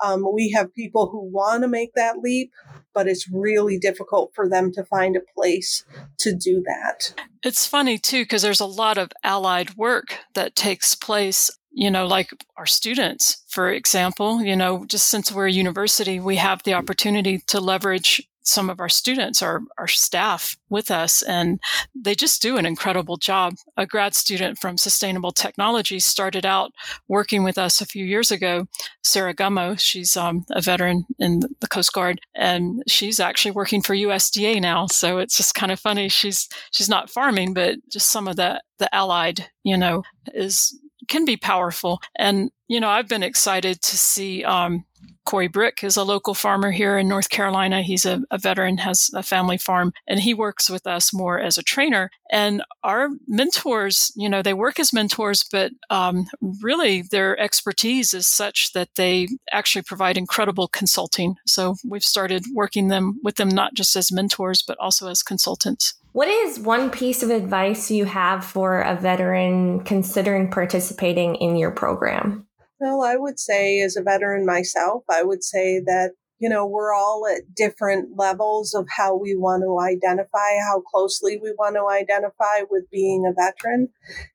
Um, 0.04 0.24
we 0.32 0.50
have 0.50 0.74
people 0.74 1.08
who 1.10 1.30
want 1.30 1.62
to 1.62 1.68
make 1.68 1.94
that 1.94 2.18
leap, 2.18 2.52
but 2.94 3.08
it's 3.08 3.28
really 3.30 3.78
difficult 3.78 4.32
for 4.34 4.48
them 4.48 4.72
to 4.72 4.84
find 4.84 5.16
a 5.16 5.20
place 5.34 5.84
to 6.18 6.34
do 6.34 6.62
that. 6.64 7.14
It's 7.42 7.66
funny 7.66 7.98
too, 7.98 8.24
because 8.24 8.42
there's 8.42 8.60
a 8.60 8.66
lot 8.66 8.98
of 8.98 9.10
allied 9.22 9.74
work 9.76 10.18
that 10.34 10.56
takes 10.56 10.94
place 10.94 11.50
you 11.72 11.90
know, 11.90 12.06
like 12.06 12.30
our 12.56 12.66
students, 12.66 13.44
for 13.48 13.70
example, 13.70 14.42
you 14.42 14.56
know, 14.56 14.84
just 14.86 15.08
since 15.08 15.30
we're 15.30 15.46
a 15.46 15.52
university, 15.52 16.18
we 16.18 16.36
have 16.36 16.62
the 16.64 16.74
opportunity 16.74 17.42
to 17.46 17.60
leverage 17.60 18.28
some 18.50 18.68
of 18.68 18.80
our 18.80 18.88
students, 18.88 19.42
our, 19.42 19.62
our 19.78 19.86
staff 19.86 20.56
with 20.68 20.90
us, 20.90 21.22
and 21.22 21.60
they 21.94 22.14
just 22.14 22.42
do 22.42 22.56
an 22.56 22.66
incredible 22.66 23.16
job. 23.16 23.54
A 23.76 23.86
grad 23.86 24.14
student 24.14 24.58
from 24.58 24.76
Sustainable 24.76 25.32
Technology 25.32 25.98
started 25.98 26.44
out 26.44 26.72
working 27.08 27.42
with 27.42 27.58
us 27.58 27.80
a 27.80 27.86
few 27.86 28.04
years 28.04 28.30
ago, 28.30 28.66
Sarah 29.02 29.34
Gummo. 29.34 29.78
She's 29.78 30.16
um, 30.16 30.44
a 30.50 30.60
veteran 30.60 31.04
in 31.18 31.40
the 31.60 31.68
Coast 31.68 31.92
Guard, 31.92 32.20
and 32.34 32.82
she's 32.86 33.20
actually 33.20 33.52
working 33.52 33.82
for 33.82 33.94
USDA 33.94 34.60
now. 34.60 34.86
So 34.86 35.18
it's 35.18 35.36
just 35.36 35.54
kind 35.54 35.72
of 35.72 35.80
funny. 35.80 36.08
She's 36.08 36.48
she's 36.70 36.88
not 36.88 37.10
farming, 37.10 37.54
but 37.54 37.76
just 37.90 38.10
some 38.10 38.28
of 38.28 38.36
the 38.36 38.60
the 38.78 38.92
allied, 38.94 39.48
you 39.62 39.76
know, 39.76 40.02
is 40.34 40.78
can 41.08 41.24
be 41.24 41.36
powerful. 41.36 42.00
And 42.16 42.50
you 42.68 42.80
know, 42.80 42.88
I've 42.88 43.08
been 43.08 43.22
excited 43.22 43.82
to 43.82 43.96
see. 43.96 44.44
Um, 44.44 44.84
Corey 45.30 45.46
Brick 45.46 45.84
is 45.84 45.96
a 45.96 46.02
local 46.02 46.34
farmer 46.34 46.72
here 46.72 46.98
in 46.98 47.06
North 47.06 47.28
Carolina. 47.28 47.82
He's 47.82 48.04
a, 48.04 48.20
a, 48.32 48.36
veteran, 48.36 48.78
has 48.78 49.10
a 49.14 49.22
family 49.22 49.58
farm, 49.58 49.92
and 50.08 50.18
he 50.18 50.34
works 50.34 50.68
with 50.68 50.88
us 50.88 51.14
more 51.14 51.38
as 51.38 51.56
a 51.56 51.62
trainer. 51.62 52.10
And 52.32 52.64
our 52.82 53.10
mentors, 53.28 54.10
you 54.16 54.28
know, 54.28 54.42
they 54.42 54.54
work 54.54 54.80
as 54.80 54.92
mentors, 54.92 55.44
but 55.44 55.70
um, 55.88 56.26
really 56.60 57.02
their 57.02 57.38
expertise 57.38 58.12
is 58.12 58.26
such 58.26 58.72
that 58.72 58.88
they 58.96 59.28
actually 59.52 59.82
provide 59.82 60.16
incredible 60.16 60.66
consulting. 60.66 61.36
So 61.46 61.76
we've 61.88 62.02
started 62.02 62.42
working 62.52 62.88
them 62.88 63.20
with 63.22 63.36
them 63.36 63.50
not 63.50 63.74
just 63.74 63.94
as 63.94 64.10
mentors, 64.10 64.64
but 64.66 64.78
also 64.78 65.06
as 65.06 65.22
consultants. 65.22 65.94
What 66.10 66.26
is 66.26 66.58
one 66.58 66.90
piece 66.90 67.22
of 67.22 67.30
advice 67.30 67.88
you 67.88 68.04
have 68.04 68.44
for 68.44 68.80
a 68.80 68.96
veteran 68.96 69.84
considering 69.84 70.50
participating 70.50 71.36
in 71.36 71.54
your 71.54 71.70
program? 71.70 72.48
Well, 72.80 73.02
I 73.02 73.16
would 73.16 73.38
say, 73.38 73.80
as 73.80 73.96
a 73.96 74.02
veteran 74.02 74.46
myself, 74.46 75.04
I 75.10 75.22
would 75.22 75.44
say 75.44 75.80
that, 75.80 76.12
you 76.38 76.48
know, 76.48 76.66
we're 76.66 76.94
all 76.94 77.26
at 77.26 77.54
different 77.54 78.16
levels 78.16 78.72
of 78.72 78.86
how 78.96 79.14
we 79.14 79.36
want 79.36 79.62
to 79.64 79.78
identify, 79.78 80.58
how 80.66 80.80
closely 80.80 81.38
we 81.42 81.52
want 81.52 81.76
to 81.76 81.86
identify 81.86 82.62
with 82.70 82.90
being 82.90 83.26
a 83.26 83.34
veteran, 83.38 83.90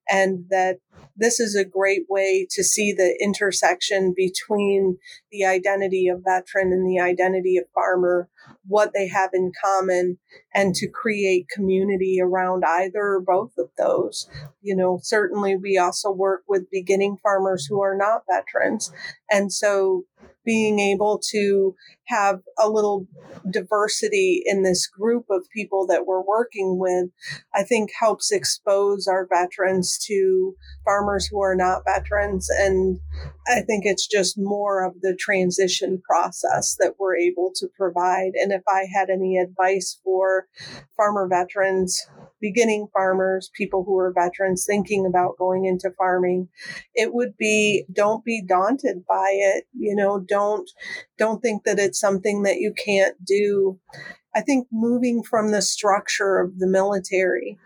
and 0.07 0.45
that 0.51 0.77
this 1.17 1.39
is 1.39 1.55
a 1.55 1.65
great 1.65 2.03
way 2.07 2.45
to 2.51 2.63
see 2.63 2.93
the 2.93 3.17
intersection 3.19 4.13
between 4.15 4.99
the 5.31 5.43
identity 5.43 6.07
of 6.07 6.21
veteran 6.23 6.71
and 6.71 6.87
the 6.87 7.01
identity 7.01 7.57
of 7.57 7.65
farmer 7.73 8.29
what 8.67 8.91
they 8.93 9.07
have 9.07 9.31
in 9.33 9.51
common 9.63 10.17
and 10.53 10.73
to 10.75 10.87
create 10.87 11.47
community 11.53 12.19
around 12.21 12.63
either 12.65 12.99
or 12.99 13.21
both 13.21 13.51
of 13.57 13.69
those. 13.77 14.29
You 14.61 14.75
know, 14.75 14.99
certainly 15.01 15.55
we 15.55 15.77
also 15.77 16.11
work 16.11 16.43
with 16.47 16.69
beginning 16.71 17.17
farmers 17.21 17.65
who 17.65 17.81
are 17.81 17.95
not 17.95 18.23
veterans. 18.29 18.91
And 19.29 19.51
so 19.51 20.05
being 20.45 20.79
able 20.79 21.19
to 21.31 21.75
have 22.07 22.41
a 22.59 22.69
little 22.69 23.07
diversity 23.49 24.43
in 24.45 24.63
this 24.63 24.87
group 24.87 25.25
of 25.29 25.49
people 25.53 25.87
that 25.87 26.05
we're 26.05 26.21
working 26.21 26.77
with, 26.77 27.09
I 27.53 27.63
think 27.63 27.89
helps 27.99 28.31
expose 28.31 29.07
our 29.07 29.27
veterans 29.27 29.97
to 30.05 30.55
farmers 30.83 31.25
who 31.25 31.41
are 31.41 31.55
not 31.55 31.83
veterans. 31.85 32.47
And 32.49 32.99
I 33.47 33.61
think 33.61 33.85
it's 33.85 34.07
just 34.07 34.37
more 34.37 34.85
of 34.85 35.01
the 35.01 35.15
transition 35.15 36.01
process 36.07 36.75
that 36.79 36.95
we're 36.99 37.17
able 37.17 37.51
to 37.55 37.67
provide. 37.75 38.31
And 38.35 38.51
if 38.51 38.61
I 38.67 38.85
had 38.93 39.09
any 39.09 39.37
advice 39.37 39.99
for 40.03 40.47
farmer 40.95 41.27
veterans, 41.27 42.05
beginning 42.41 42.87
farmers, 42.93 43.49
people 43.53 43.83
who 43.83 43.97
are 43.97 44.13
veterans 44.13 44.65
thinking 44.65 45.05
about 45.05 45.37
going 45.37 45.65
into 45.65 45.91
farming, 45.97 46.47
it 46.93 47.13
would 47.13 47.35
be 47.37 47.85
don't 47.91 48.23
be 48.23 48.43
daunted 48.45 49.05
by 49.07 49.31
it. 49.31 49.65
You 49.73 49.95
know, 49.95 50.19
don't 50.19 50.69
don't 51.17 51.41
think 51.41 51.63
that 51.63 51.79
it's 51.79 51.99
something 51.99 52.43
that 52.43 52.57
you 52.57 52.73
can't 52.73 53.15
do. 53.25 53.79
I 54.35 54.41
think 54.41 54.67
moving 54.71 55.23
from 55.23 55.51
the 55.51 55.61
structure 55.61 56.39
of 56.39 56.59
the 56.59 56.67
military 56.67 57.57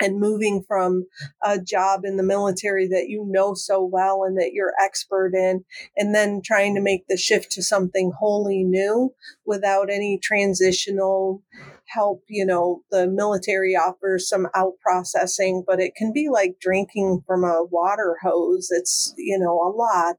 and 0.00 0.18
moving 0.18 0.64
from 0.66 1.06
a 1.44 1.60
job 1.60 2.04
in 2.04 2.16
the 2.16 2.22
military 2.22 2.88
that 2.88 3.08
you 3.08 3.24
know 3.28 3.54
so 3.54 3.84
well 3.84 4.24
and 4.24 4.36
that 4.38 4.52
you're 4.52 4.72
expert 4.82 5.32
in, 5.34 5.64
and 5.96 6.14
then 6.14 6.40
trying 6.44 6.74
to 6.74 6.80
make 6.80 7.06
the 7.08 7.16
shift 7.16 7.52
to 7.52 7.62
something 7.62 8.12
wholly 8.18 8.64
new 8.64 9.14
without 9.46 9.90
any 9.90 10.18
transitional 10.20 11.42
help. 11.88 12.22
You 12.28 12.46
know, 12.46 12.82
the 12.90 13.06
military 13.06 13.74
offers 13.74 14.28
some 14.28 14.46
out 14.54 14.74
processing, 14.82 15.64
but 15.66 15.80
it 15.80 15.94
can 15.94 16.12
be 16.12 16.28
like 16.30 16.56
drinking 16.60 17.22
from 17.26 17.44
a 17.44 17.64
water 17.70 18.16
hose. 18.22 18.68
It's, 18.70 19.14
you 19.16 19.38
know, 19.38 19.54
a 19.54 19.70
lot 19.74 20.16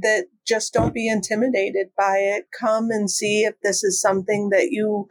that 0.00 0.26
just 0.46 0.72
don't 0.72 0.94
be 0.94 1.08
intimidated 1.08 1.88
by 1.96 2.18
it. 2.18 2.46
Come 2.58 2.90
and 2.90 3.10
see 3.10 3.42
if 3.42 3.54
this 3.62 3.84
is 3.84 4.00
something 4.00 4.50
that 4.50 4.68
you 4.70 5.08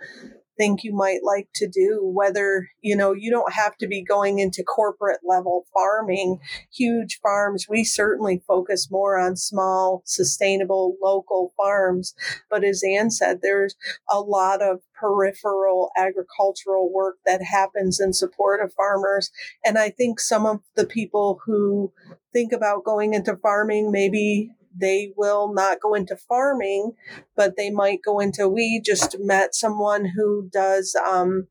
think 0.57 0.83
you 0.83 0.93
might 0.93 1.23
like 1.23 1.47
to 1.55 1.67
do 1.67 1.99
whether 2.03 2.69
you 2.81 2.95
know 2.95 3.13
you 3.13 3.31
don't 3.31 3.53
have 3.53 3.77
to 3.77 3.87
be 3.87 4.03
going 4.03 4.39
into 4.39 4.63
corporate 4.63 5.19
level 5.23 5.65
farming 5.73 6.39
huge 6.73 7.19
farms. 7.21 7.67
We 7.69 7.83
certainly 7.83 8.41
focus 8.47 8.89
more 8.91 9.17
on 9.19 9.35
small 9.35 10.01
sustainable 10.05 10.97
local 11.01 11.53
farms. 11.55 12.15
But 12.49 12.63
as 12.63 12.83
anne 12.83 13.11
said 13.11 13.39
there's 13.41 13.75
a 14.09 14.19
lot 14.19 14.61
of 14.61 14.81
peripheral 14.99 15.91
agricultural 15.95 16.91
work 16.91 17.17
that 17.25 17.43
happens 17.43 17.99
in 17.99 18.13
support 18.13 18.61
of 18.61 18.73
farmers. 18.73 19.31
And 19.63 19.77
i 19.77 19.89
think 19.89 20.19
some 20.19 20.45
of 20.45 20.61
the 20.75 20.85
people 20.85 21.39
who 21.45 21.93
think 22.33 22.51
about 22.51 22.83
going 22.83 23.13
into 23.13 23.35
farming 23.37 23.91
maybe 23.91 24.51
they 24.79 25.13
will 25.15 25.53
not 25.53 25.81
go 25.81 25.93
into 25.93 26.15
farming, 26.15 26.93
but 27.35 27.57
they 27.57 27.69
might 27.69 27.99
go 28.03 28.19
into. 28.19 28.47
We 28.47 28.81
just 28.83 29.17
met 29.19 29.55
someone 29.55 30.05
who 30.15 30.49
does 30.51 30.95
um, 30.95 31.47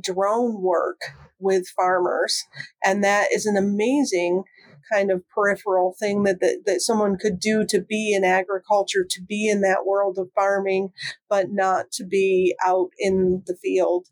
drone 0.00 0.60
work 0.60 1.00
with 1.38 1.68
farmers, 1.68 2.44
and 2.84 3.02
that 3.04 3.32
is 3.32 3.46
an 3.46 3.56
amazing 3.56 4.44
kind 4.92 5.12
of 5.12 5.22
peripheral 5.28 5.94
thing 5.98 6.24
that, 6.24 6.40
that 6.40 6.62
that 6.66 6.80
someone 6.80 7.16
could 7.16 7.38
do 7.38 7.64
to 7.66 7.80
be 7.80 8.12
in 8.14 8.24
agriculture, 8.24 9.06
to 9.08 9.22
be 9.22 9.48
in 9.48 9.60
that 9.60 9.86
world 9.86 10.18
of 10.18 10.28
farming, 10.34 10.90
but 11.28 11.50
not 11.50 11.90
to 11.92 12.04
be 12.04 12.54
out 12.64 12.90
in 12.98 13.42
the 13.46 13.56
field 13.56 14.06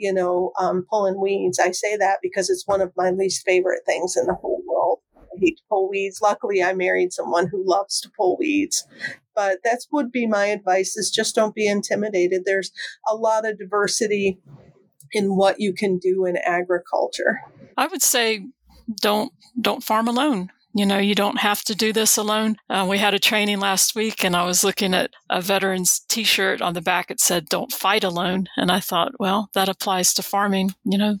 you 0.00 0.12
know, 0.14 0.50
um, 0.58 0.86
pulling 0.88 1.20
weeds. 1.20 1.58
I 1.58 1.72
say 1.72 1.96
that 1.98 2.20
because 2.22 2.48
it's 2.48 2.66
one 2.66 2.80
of 2.80 2.90
my 2.96 3.10
least 3.10 3.44
favorite 3.44 3.82
things 3.84 4.16
in 4.16 4.26
the 4.26 4.34
whole 4.34 4.62
hate 5.40 5.56
to 5.58 5.62
pull 5.68 5.88
weeds. 5.88 6.20
Luckily, 6.22 6.62
I 6.62 6.74
married 6.74 7.12
someone 7.12 7.48
who 7.48 7.62
loves 7.66 8.00
to 8.00 8.10
pull 8.16 8.36
weeds. 8.38 8.86
But 9.34 9.60
that 9.64 9.80
would 9.92 10.12
be 10.12 10.26
my 10.26 10.46
advice 10.46 10.96
is 10.96 11.10
just 11.10 11.34
don't 11.34 11.54
be 11.54 11.66
intimidated. 11.66 12.42
There's 12.44 12.72
a 13.08 13.14
lot 13.14 13.46
of 13.46 13.58
diversity 13.58 14.38
in 15.12 15.36
what 15.36 15.60
you 15.60 15.72
can 15.72 15.98
do 15.98 16.24
in 16.24 16.36
agriculture. 16.36 17.40
I 17.76 17.86
would 17.86 18.02
say 18.02 18.46
don't 19.00 19.32
don't 19.60 19.84
farm 19.84 20.08
alone. 20.08 20.50
You 20.72 20.86
know, 20.86 20.98
you 20.98 21.16
don't 21.16 21.40
have 21.40 21.62
to 21.64 21.74
do 21.74 21.92
this 21.92 22.16
alone. 22.16 22.56
Uh, 22.68 22.86
we 22.88 22.98
had 22.98 23.12
a 23.12 23.18
training 23.18 23.58
last 23.58 23.96
week, 23.96 24.22
and 24.22 24.36
I 24.36 24.44
was 24.44 24.62
looking 24.62 24.94
at 24.94 25.10
a 25.28 25.40
veteran's 25.40 26.00
T-shirt 26.08 26.62
on 26.62 26.74
the 26.74 26.80
back. 26.80 27.10
It 27.10 27.18
said 27.18 27.46
"Don't 27.46 27.72
fight 27.72 28.04
alone," 28.04 28.46
and 28.56 28.70
I 28.70 28.78
thought, 28.78 29.12
well, 29.18 29.50
that 29.54 29.68
applies 29.68 30.14
to 30.14 30.22
farming. 30.22 30.74
You 30.84 30.98
know, 30.98 31.18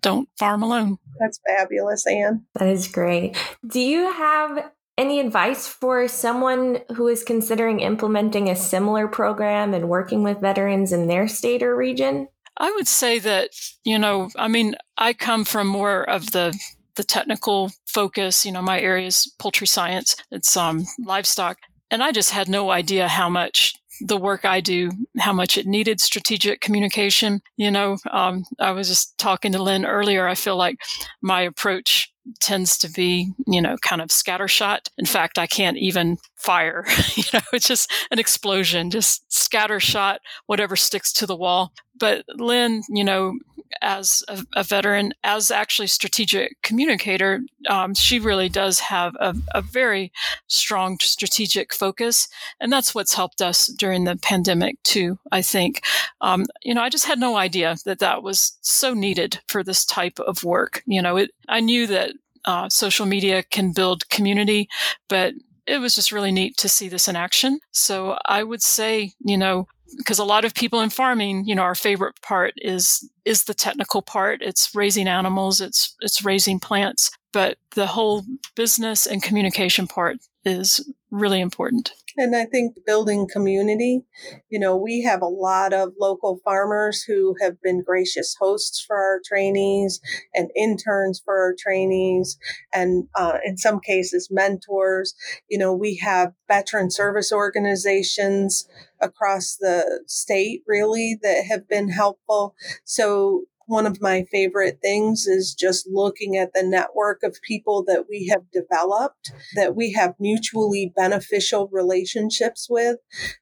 don't 0.00 0.28
farm 0.38 0.62
alone. 0.62 0.98
That's 1.18 1.40
fabulous, 1.46 2.06
Anne. 2.06 2.44
That 2.54 2.68
is 2.68 2.88
great. 2.88 3.36
Do 3.66 3.80
you 3.80 4.12
have 4.12 4.70
any 4.96 5.20
advice 5.20 5.66
for 5.66 6.08
someone 6.08 6.80
who 6.94 7.08
is 7.08 7.22
considering 7.22 7.80
implementing 7.80 8.48
a 8.48 8.56
similar 8.56 9.08
program 9.08 9.72
and 9.72 9.88
working 9.88 10.22
with 10.22 10.40
veterans 10.40 10.92
in 10.92 11.06
their 11.06 11.26
state 11.28 11.62
or 11.62 11.74
region? 11.76 12.28
I 12.58 12.70
would 12.72 12.88
say 12.88 13.18
that, 13.20 13.50
you 13.84 13.98
know, 13.98 14.28
I 14.36 14.48
mean, 14.48 14.74
I 14.98 15.14
come 15.14 15.44
from 15.44 15.66
more 15.66 16.08
of 16.08 16.32
the 16.32 16.58
the 16.96 17.04
technical 17.04 17.70
focus, 17.86 18.44
you 18.44 18.52
know, 18.52 18.60
my 18.60 18.78
area 18.78 19.06
is 19.06 19.32
poultry 19.38 19.66
science. 19.66 20.16
It's 20.30 20.56
um 20.56 20.84
livestock 20.98 21.56
and 21.90 22.02
I 22.02 22.12
just 22.12 22.30
had 22.30 22.48
no 22.48 22.70
idea 22.70 23.08
how 23.08 23.28
much 23.28 23.74
the 24.00 24.16
work 24.16 24.44
I 24.44 24.60
do, 24.60 24.90
how 25.18 25.32
much 25.32 25.58
it 25.58 25.66
needed 25.66 26.00
strategic 26.00 26.60
communication. 26.60 27.40
You 27.56 27.70
know, 27.70 27.98
um, 28.10 28.44
I 28.58 28.72
was 28.72 28.88
just 28.88 29.18
talking 29.18 29.52
to 29.52 29.62
Lynn 29.62 29.84
earlier. 29.84 30.26
I 30.26 30.34
feel 30.34 30.56
like 30.56 30.76
my 31.22 31.42
approach 31.42 32.12
tends 32.40 32.78
to 32.78 32.90
be, 32.90 33.32
you 33.46 33.60
know, 33.60 33.76
kind 33.82 34.00
of 34.00 34.08
scattershot. 34.08 34.88
In 34.98 35.06
fact, 35.06 35.38
I 35.38 35.46
can't 35.46 35.78
even 35.78 36.18
fire. 36.36 36.84
you 37.14 37.24
know, 37.32 37.40
it's 37.52 37.68
just 37.68 37.90
an 38.10 38.18
explosion, 38.18 38.90
just 38.90 39.28
scattershot, 39.30 40.18
whatever 40.46 40.76
sticks 40.76 41.12
to 41.14 41.26
the 41.26 41.36
wall. 41.36 41.72
But 41.98 42.24
Lynn, 42.36 42.82
you 42.88 43.04
know, 43.04 43.38
as 43.80 44.22
a, 44.28 44.44
a 44.54 44.62
veteran, 44.62 45.12
as 45.24 45.50
actually 45.50 45.86
strategic 45.86 46.60
communicator, 46.62 47.40
um, 47.68 47.94
she 47.94 48.18
really 48.18 48.48
does 48.48 48.80
have 48.80 49.14
a, 49.20 49.34
a, 49.54 49.62
very 49.62 50.12
strong 50.46 50.98
strategic 51.00 51.72
focus, 51.72 52.28
and 52.60 52.72
that's 52.72 52.94
what's 52.94 53.14
helped 53.14 53.40
us 53.40 53.66
during 53.66 54.04
the 54.04 54.16
pandemic 54.16 54.82
too. 54.82 55.18
I 55.30 55.42
think, 55.42 55.82
um, 56.20 56.46
you 56.62 56.74
know, 56.74 56.82
I 56.82 56.88
just 56.88 57.06
had 57.06 57.18
no 57.18 57.36
idea 57.36 57.76
that 57.84 58.00
that 58.00 58.22
was 58.22 58.58
so 58.60 58.94
needed 58.94 59.40
for 59.48 59.62
this 59.62 59.84
type 59.84 60.18
of 60.20 60.44
work. 60.44 60.82
You 60.86 61.02
know, 61.02 61.16
it, 61.16 61.30
I 61.48 61.60
knew 61.60 61.86
that 61.86 62.12
uh, 62.44 62.68
social 62.68 63.06
media 63.06 63.42
can 63.42 63.72
build 63.72 64.08
community, 64.08 64.68
but 65.08 65.34
it 65.66 65.78
was 65.78 65.94
just 65.94 66.12
really 66.12 66.32
neat 66.32 66.56
to 66.56 66.68
see 66.68 66.88
this 66.88 67.06
in 67.06 67.16
action. 67.16 67.60
So 67.70 68.18
I 68.26 68.42
would 68.42 68.62
say, 68.62 69.12
you 69.20 69.38
know, 69.38 69.68
because 69.96 70.18
a 70.18 70.24
lot 70.24 70.44
of 70.44 70.54
people 70.54 70.80
in 70.80 70.90
farming, 70.90 71.44
you 71.44 71.54
know, 71.54 71.62
our 71.62 71.74
favorite 71.74 72.20
part 72.22 72.54
is 72.56 73.08
is 73.24 73.44
the 73.44 73.54
technical 73.54 74.02
part. 74.02 74.40
It's 74.42 74.74
raising 74.74 75.08
animals, 75.08 75.60
it's 75.60 75.94
it's 76.00 76.24
raising 76.24 76.60
plants, 76.60 77.10
but 77.32 77.58
the 77.74 77.86
whole 77.86 78.24
business 78.54 79.06
and 79.06 79.22
communication 79.22 79.86
part 79.86 80.18
is 80.44 80.80
really 81.10 81.40
important. 81.40 81.92
And 82.16 82.34
I 82.34 82.44
think 82.44 82.76
building 82.86 83.28
community, 83.30 84.02
you 84.48 84.58
know, 84.58 84.76
we 84.76 85.02
have 85.02 85.22
a 85.22 85.26
lot 85.26 85.72
of 85.72 85.92
local 85.98 86.40
farmers 86.44 87.02
who 87.02 87.36
have 87.40 87.60
been 87.62 87.82
gracious 87.82 88.34
hosts 88.38 88.84
for 88.84 88.96
our 88.96 89.20
trainees 89.24 90.00
and 90.34 90.50
interns 90.56 91.20
for 91.24 91.38
our 91.38 91.54
trainees, 91.58 92.36
and 92.72 93.04
uh, 93.14 93.38
in 93.44 93.56
some 93.56 93.80
cases, 93.80 94.28
mentors. 94.30 95.14
You 95.48 95.58
know, 95.58 95.74
we 95.74 95.96
have 95.96 96.32
veteran 96.48 96.90
service 96.90 97.32
organizations 97.32 98.66
across 99.00 99.56
the 99.56 100.02
state 100.06 100.62
really 100.66 101.18
that 101.22 101.44
have 101.48 101.68
been 101.68 101.88
helpful. 101.90 102.54
So 102.84 103.44
one 103.70 103.86
of 103.86 104.02
my 104.02 104.24
favorite 104.32 104.80
things 104.82 105.26
is 105.26 105.54
just 105.54 105.88
looking 105.88 106.36
at 106.36 106.52
the 106.52 106.62
network 106.62 107.22
of 107.22 107.40
people 107.46 107.84
that 107.84 108.06
we 108.08 108.26
have 108.26 108.50
developed, 108.50 109.30
that 109.54 109.76
we 109.76 109.92
have 109.92 110.14
mutually 110.18 110.92
beneficial 110.96 111.68
relationships 111.72 112.66
with, 112.68 112.96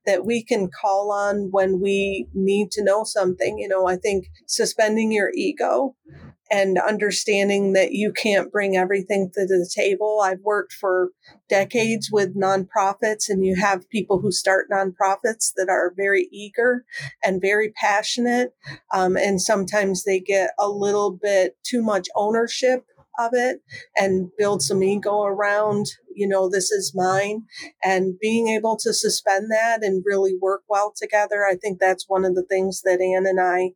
that 0.04 0.26
we 0.26 0.44
can 0.44 0.68
call 0.68 1.10
on 1.10 1.48
when 1.50 1.80
we 1.80 2.28
need 2.34 2.70
to 2.72 2.84
know 2.84 3.04
something. 3.04 3.58
You 3.58 3.68
know, 3.68 3.88
I 3.88 3.96
think 3.96 4.26
suspending 4.46 5.10
your 5.12 5.30
ego 5.34 5.96
and 6.50 6.78
understanding 6.78 7.72
that 7.74 7.92
you 7.92 8.12
can't 8.12 8.50
bring 8.50 8.76
everything 8.76 9.30
to 9.34 9.46
the 9.46 9.68
table. 9.74 10.20
I've 10.22 10.40
worked 10.40 10.72
for 10.72 11.10
decades 11.48 12.10
with 12.10 12.36
nonprofits, 12.36 13.28
and 13.28 13.44
you 13.44 13.56
have 13.56 13.88
people 13.90 14.20
who 14.20 14.32
start 14.32 14.68
nonprofits 14.70 15.52
that 15.56 15.68
are 15.68 15.92
very 15.96 16.28
eager 16.32 16.84
and 17.22 17.40
very 17.40 17.70
passionate. 17.70 18.54
Um, 18.94 19.16
and 19.16 19.40
sometimes 19.40 20.04
they 20.04 20.20
get 20.20 20.50
a 20.58 20.68
little 20.68 21.10
bit 21.10 21.56
too 21.64 21.82
much 21.82 22.08
ownership 22.16 22.84
of 23.18 23.30
it 23.34 23.60
and 23.96 24.30
build 24.38 24.62
some 24.62 24.82
ego 24.82 25.22
around 25.22 25.86
you 26.18 26.26
know, 26.26 26.50
this 26.50 26.72
is 26.72 26.92
mine. 26.94 27.44
And 27.84 28.18
being 28.20 28.48
able 28.48 28.76
to 28.78 28.92
suspend 28.92 29.50
that 29.50 29.84
and 29.84 30.02
really 30.04 30.34
work 30.40 30.62
well 30.68 30.92
together, 30.94 31.46
I 31.48 31.54
think 31.54 31.78
that's 31.78 32.06
one 32.08 32.24
of 32.24 32.34
the 32.34 32.42
things 32.42 32.82
that 32.82 33.00
Anne 33.00 33.26
and 33.26 33.40
I 33.40 33.74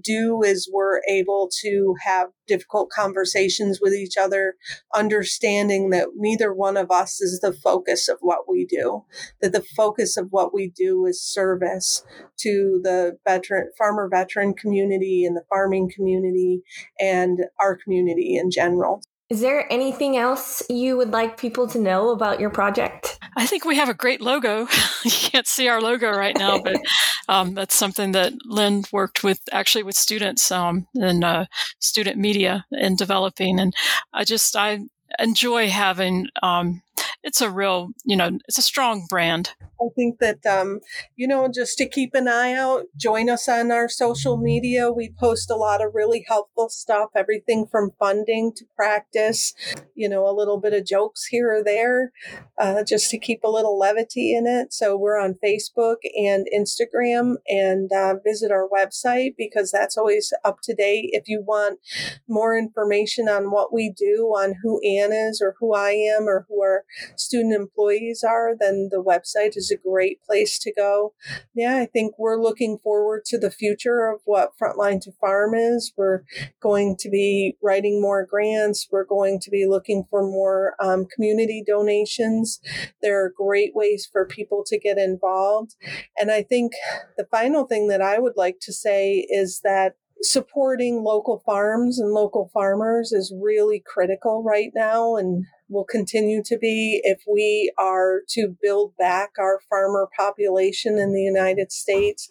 do 0.00 0.42
is 0.42 0.70
we're 0.72 1.02
able 1.06 1.50
to 1.60 1.94
have 2.02 2.28
difficult 2.46 2.90
conversations 2.90 3.78
with 3.80 3.92
each 3.92 4.16
other, 4.16 4.54
understanding 4.94 5.90
that 5.90 6.08
neither 6.16 6.52
one 6.52 6.76
of 6.76 6.90
us 6.90 7.20
is 7.20 7.40
the 7.40 7.52
focus 7.52 8.08
of 8.08 8.18
what 8.20 8.48
we 8.48 8.64
do, 8.64 9.04
that 9.40 9.52
the 9.52 9.64
focus 9.76 10.16
of 10.16 10.28
what 10.30 10.54
we 10.54 10.72
do 10.74 11.06
is 11.06 11.22
service 11.22 12.04
to 12.38 12.80
the 12.82 13.18
veteran, 13.26 13.70
farmer 13.76 14.08
veteran 14.10 14.54
community 14.54 15.24
and 15.24 15.36
the 15.36 15.44
farming 15.48 15.90
community 15.94 16.62
and 16.98 17.40
our 17.60 17.76
community 17.76 18.36
in 18.36 18.50
general. 18.50 19.02
Is 19.32 19.40
there 19.40 19.66
anything 19.72 20.18
else 20.18 20.62
you 20.68 20.98
would 20.98 21.10
like 21.10 21.38
people 21.38 21.66
to 21.68 21.78
know 21.78 22.10
about 22.10 22.38
your 22.38 22.50
project? 22.50 23.18
I 23.34 23.46
think 23.46 23.64
we 23.64 23.76
have 23.76 23.88
a 23.88 23.94
great 23.94 24.20
logo. 24.20 24.68
you 25.04 25.10
can't 25.10 25.46
see 25.46 25.68
our 25.68 25.80
logo 25.80 26.10
right 26.10 26.36
now, 26.36 26.60
but 26.60 26.76
um, 27.30 27.54
that's 27.54 27.74
something 27.74 28.12
that 28.12 28.34
Lynn 28.44 28.84
worked 28.92 29.24
with 29.24 29.40
actually 29.50 29.84
with 29.84 29.96
students 29.96 30.52
um, 30.52 30.86
in 30.94 31.24
uh, 31.24 31.46
student 31.78 32.18
media 32.18 32.66
in 32.72 32.94
developing. 32.94 33.58
And 33.58 33.72
I 34.12 34.24
just, 34.24 34.54
I 34.54 34.80
enjoy 35.18 35.70
having 35.70 36.26
um, 36.42 36.82
it's 37.22 37.40
a 37.40 37.50
real, 37.50 37.90
you 38.04 38.16
know, 38.16 38.38
it's 38.48 38.58
a 38.58 38.62
strong 38.62 39.06
brand. 39.08 39.50
I 39.80 39.88
think 39.96 40.18
that, 40.20 40.46
um, 40.46 40.80
you 41.16 41.26
know, 41.26 41.48
just 41.52 41.76
to 41.78 41.88
keep 41.88 42.14
an 42.14 42.28
eye 42.28 42.52
out, 42.52 42.84
join 42.96 43.28
us 43.28 43.48
on 43.48 43.72
our 43.72 43.88
social 43.88 44.36
media. 44.36 44.92
We 44.92 45.12
post 45.18 45.50
a 45.50 45.56
lot 45.56 45.84
of 45.84 45.92
really 45.94 46.24
helpful 46.28 46.68
stuff, 46.68 47.10
everything 47.16 47.66
from 47.70 47.90
funding 47.98 48.52
to 48.56 48.64
practice, 48.76 49.52
you 49.94 50.08
know, 50.08 50.28
a 50.28 50.36
little 50.36 50.60
bit 50.60 50.72
of 50.72 50.86
jokes 50.86 51.26
here 51.26 51.50
or 51.52 51.64
there, 51.64 52.12
uh, 52.58 52.84
just 52.84 53.10
to 53.10 53.18
keep 53.18 53.42
a 53.42 53.50
little 53.50 53.76
levity 53.76 54.34
in 54.34 54.46
it. 54.46 54.72
So 54.72 54.96
we're 54.96 55.18
on 55.18 55.38
Facebook 55.44 55.96
and 56.16 56.46
Instagram 56.56 57.36
and 57.48 57.90
uh, 57.92 58.14
visit 58.24 58.52
our 58.52 58.68
website 58.68 59.34
because 59.36 59.72
that's 59.72 59.96
always 59.96 60.32
up 60.44 60.58
to 60.64 60.74
date. 60.74 61.10
If 61.12 61.24
you 61.26 61.42
want 61.44 61.80
more 62.28 62.56
information 62.56 63.28
on 63.28 63.50
what 63.50 63.72
we 63.72 63.90
do, 63.90 64.32
on 64.36 64.54
who 64.62 64.80
Anne 64.84 65.12
is 65.12 65.40
or 65.42 65.56
who 65.58 65.74
I 65.74 65.90
am 65.90 66.28
or 66.28 66.46
who 66.48 66.62
our 66.62 66.84
student 67.16 67.54
employees 67.54 68.24
are, 68.26 68.54
then 68.58 68.88
the 68.90 69.02
website 69.02 69.56
is 69.56 69.70
a 69.70 69.88
great 69.88 70.22
place 70.22 70.58
to 70.60 70.72
go. 70.72 71.14
Yeah, 71.54 71.76
I 71.76 71.86
think 71.86 72.14
we're 72.18 72.40
looking 72.40 72.78
forward 72.78 73.24
to 73.26 73.38
the 73.38 73.50
future 73.50 74.06
of 74.06 74.20
what 74.24 74.52
Frontline 74.60 75.00
to 75.02 75.12
Farm 75.20 75.54
is. 75.54 75.92
We're 75.96 76.22
going 76.60 76.96
to 76.98 77.10
be 77.10 77.56
writing 77.62 78.00
more 78.00 78.26
grants. 78.26 78.88
We're 78.90 79.04
going 79.04 79.40
to 79.40 79.50
be 79.50 79.66
looking 79.66 80.04
for 80.10 80.22
more 80.22 80.74
um, 80.80 81.06
community 81.14 81.62
donations. 81.66 82.60
There 83.02 83.22
are 83.22 83.32
great 83.34 83.74
ways 83.74 84.08
for 84.10 84.26
people 84.26 84.64
to 84.66 84.78
get 84.78 84.98
involved. 84.98 85.76
And 86.18 86.30
I 86.30 86.42
think 86.42 86.72
the 87.16 87.26
final 87.30 87.66
thing 87.66 87.88
that 87.88 88.02
I 88.02 88.18
would 88.18 88.36
like 88.36 88.58
to 88.62 88.72
say 88.72 89.26
is 89.28 89.60
that 89.64 89.96
supporting 90.22 91.02
local 91.02 91.42
farms 91.44 91.98
and 91.98 92.12
local 92.12 92.50
farmers 92.54 93.12
is 93.12 93.34
really 93.36 93.82
critical 93.84 94.42
right 94.42 94.70
now. 94.74 95.16
And 95.16 95.44
will 95.72 95.84
continue 95.84 96.42
to 96.44 96.58
be 96.58 97.00
if 97.04 97.22
we 97.26 97.72
are 97.78 98.20
to 98.28 98.54
build 98.62 98.96
back 98.98 99.30
our 99.38 99.60
farmer 99.68 100.08
population 100.16 100.98
in 100.98 101.12
the 101.12 101.22
United 101.22 101.72
States, 101.72 102.28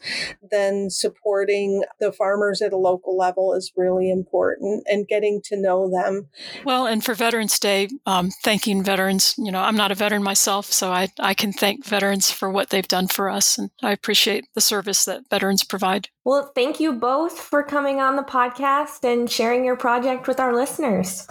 then 0.52 0.90
supporting 0.90 1.84
the 2.00 2.12
farmers 2.12 2.62
at 2.62 2.74
a 2.74 2.78
local 2.78 3.18
level 3.18 3.54
is 3.54 3.72
really 3.76 4.12
important 4.12 4.84
and 4.88 5.08
getting 5.08 5.42
to 5.44 5.60
know 5.60 5.90
them. 5.90 6.30
Well, 6.66 6.86
and 6.86 7.04
for 7.04 7.14
Veterans 7.14 7.60
Day, 7.60 7.90
um, 8.06 8.30
thanking 8.44 8.84
veterans. 8.84 9.36
You 9.38 9.52
know, 9.52 9.62
I'm 9.62 9.78
not 9.78 9.92
a 9.92 9.96
veteran 9.96 10.24
myself, 10.24 10.66
so 10.66 10.92
I, 10.92 11.10
I 11.20 11.34
can 11.34 11.52
thank 11.54 11.86
veterans 11.86 12.32
for 12.32 12.50
what 12.50 12.70
they've 12.70 12.88
done 12.88 13.08
for 13.08 13.30
us. 13.30 13.58
And 13.58 13.72
I 13.82 13.92
appreciate 13.92 14.46
the 14.54 14.62
service 14.62 15.06
that 15.06 15.30
veterans 15.30 15.64
provide. 15.64 16.10
Well, 16.24 16.52
thank 16.54 16.80
you 16.80 16.94
both 16.94 17.40
for 17.40 17.64
coming 17.64 18.00
on 18.00 18.16
the 18.16 18.24
podcast 18.24 19.04
and 19.04 19.30
sharing 19.30 19.66
your 19.66 19.76
project 19.76 20.28
with 20.28 20.40
our 20.40 20.54
listeners. 20.54 21.28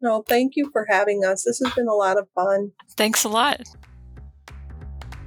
No, 0.00 0.22
thank 0.28 0.52
you 0.56 0.70
for 0.72 0.86
having 0.88 1.24
us. 1.24 1.44
This 1.44 1.60
has 1.64 1.74
been 1.74 1.88
a 1.88 1.94
lot 1.94 2.18
of 2.18 2.28
fun. 2.34 2.72
Thanks 2.96 3.24
a 3.24 3.28
lot. 3.28 3.62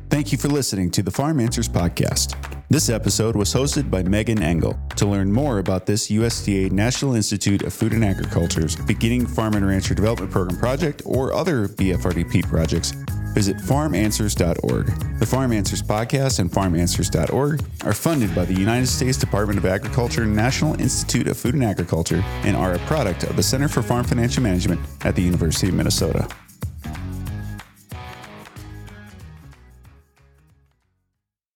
Thank 0.09 0.31
you 0.31 0.37
for 0.37 0.49
listening 0.49 0.91
to 0.91 1.03
the 1.03 1.11
Farm 1.11 1.39
Answers 1.39 1.69
Podcast. 1.69 2.35
This 2.69 2.89
episode 2.89 3.35
was 3.35 3.53
hosted 3.53 3.89
by 3.89 4.03
Megan 4.03 4.41
Engel. 4.41 4.77
To 4.97 5.05
learn 5.05 5.31
more 5.31 5.59
about 5.59 5.85
this 5.85 6.09
USDA 6.09 6.71
National 6.71 7.15
Institute 7.15 7.63
of 7.63 7.73
Food 7.73 7.93
and 7.93 8.03
Agriculture's 8.03 8.75
Beginning 8.75 9.25
Farm 9.25 9.55
and 9.55 9.67
Rancher 9.67 9.93
Development 9.93 10.31
Program 10.31 10.57
project 10.59 11.01
or 11.05 11.33
other 11.33 11.67
BFRDP 11.67 12.47
projects, 12.47 12.93
visit 13.33 13.57
farmanswers.org. 13.57 15.19
The 15.19 15.25
Farm 15.25 15.51
Answers 15.51 15.81
podcast 15.81 16.39
and 16.39 16.51
farmanswers.org 16.51 17.63
are 17.83 17.93
funded 17.93 18.33
by 18.35 18.45
the 18.45 18.53
United 18.53 18.87
States 18.87 19.17
Department 19.17 19.57
of 19.57 19.65
Agriculture 19.65 20.25
National 20.25 20.79
Institute 20.79 21.27
of 21.27 21.37
Food 21.37 21.55
and 21.55 21.63
Agriculture 21.63 22.23
and 22.43 22.55
are 22.55 22.73
a 22.73 22.79
product 22.79 23.23
of 23.23 23.35
the 23.35 23.43
Center 23.43 23.67
for 23.67 23.81
Farm 23.81 24.03
Financial 24.03 24.43
Management 24.43 24.79
at 25.01 25.15
the 25.15 25.21
University 25.21 25.69
of 25.69 25.73
Minnesota. 25.75 26.27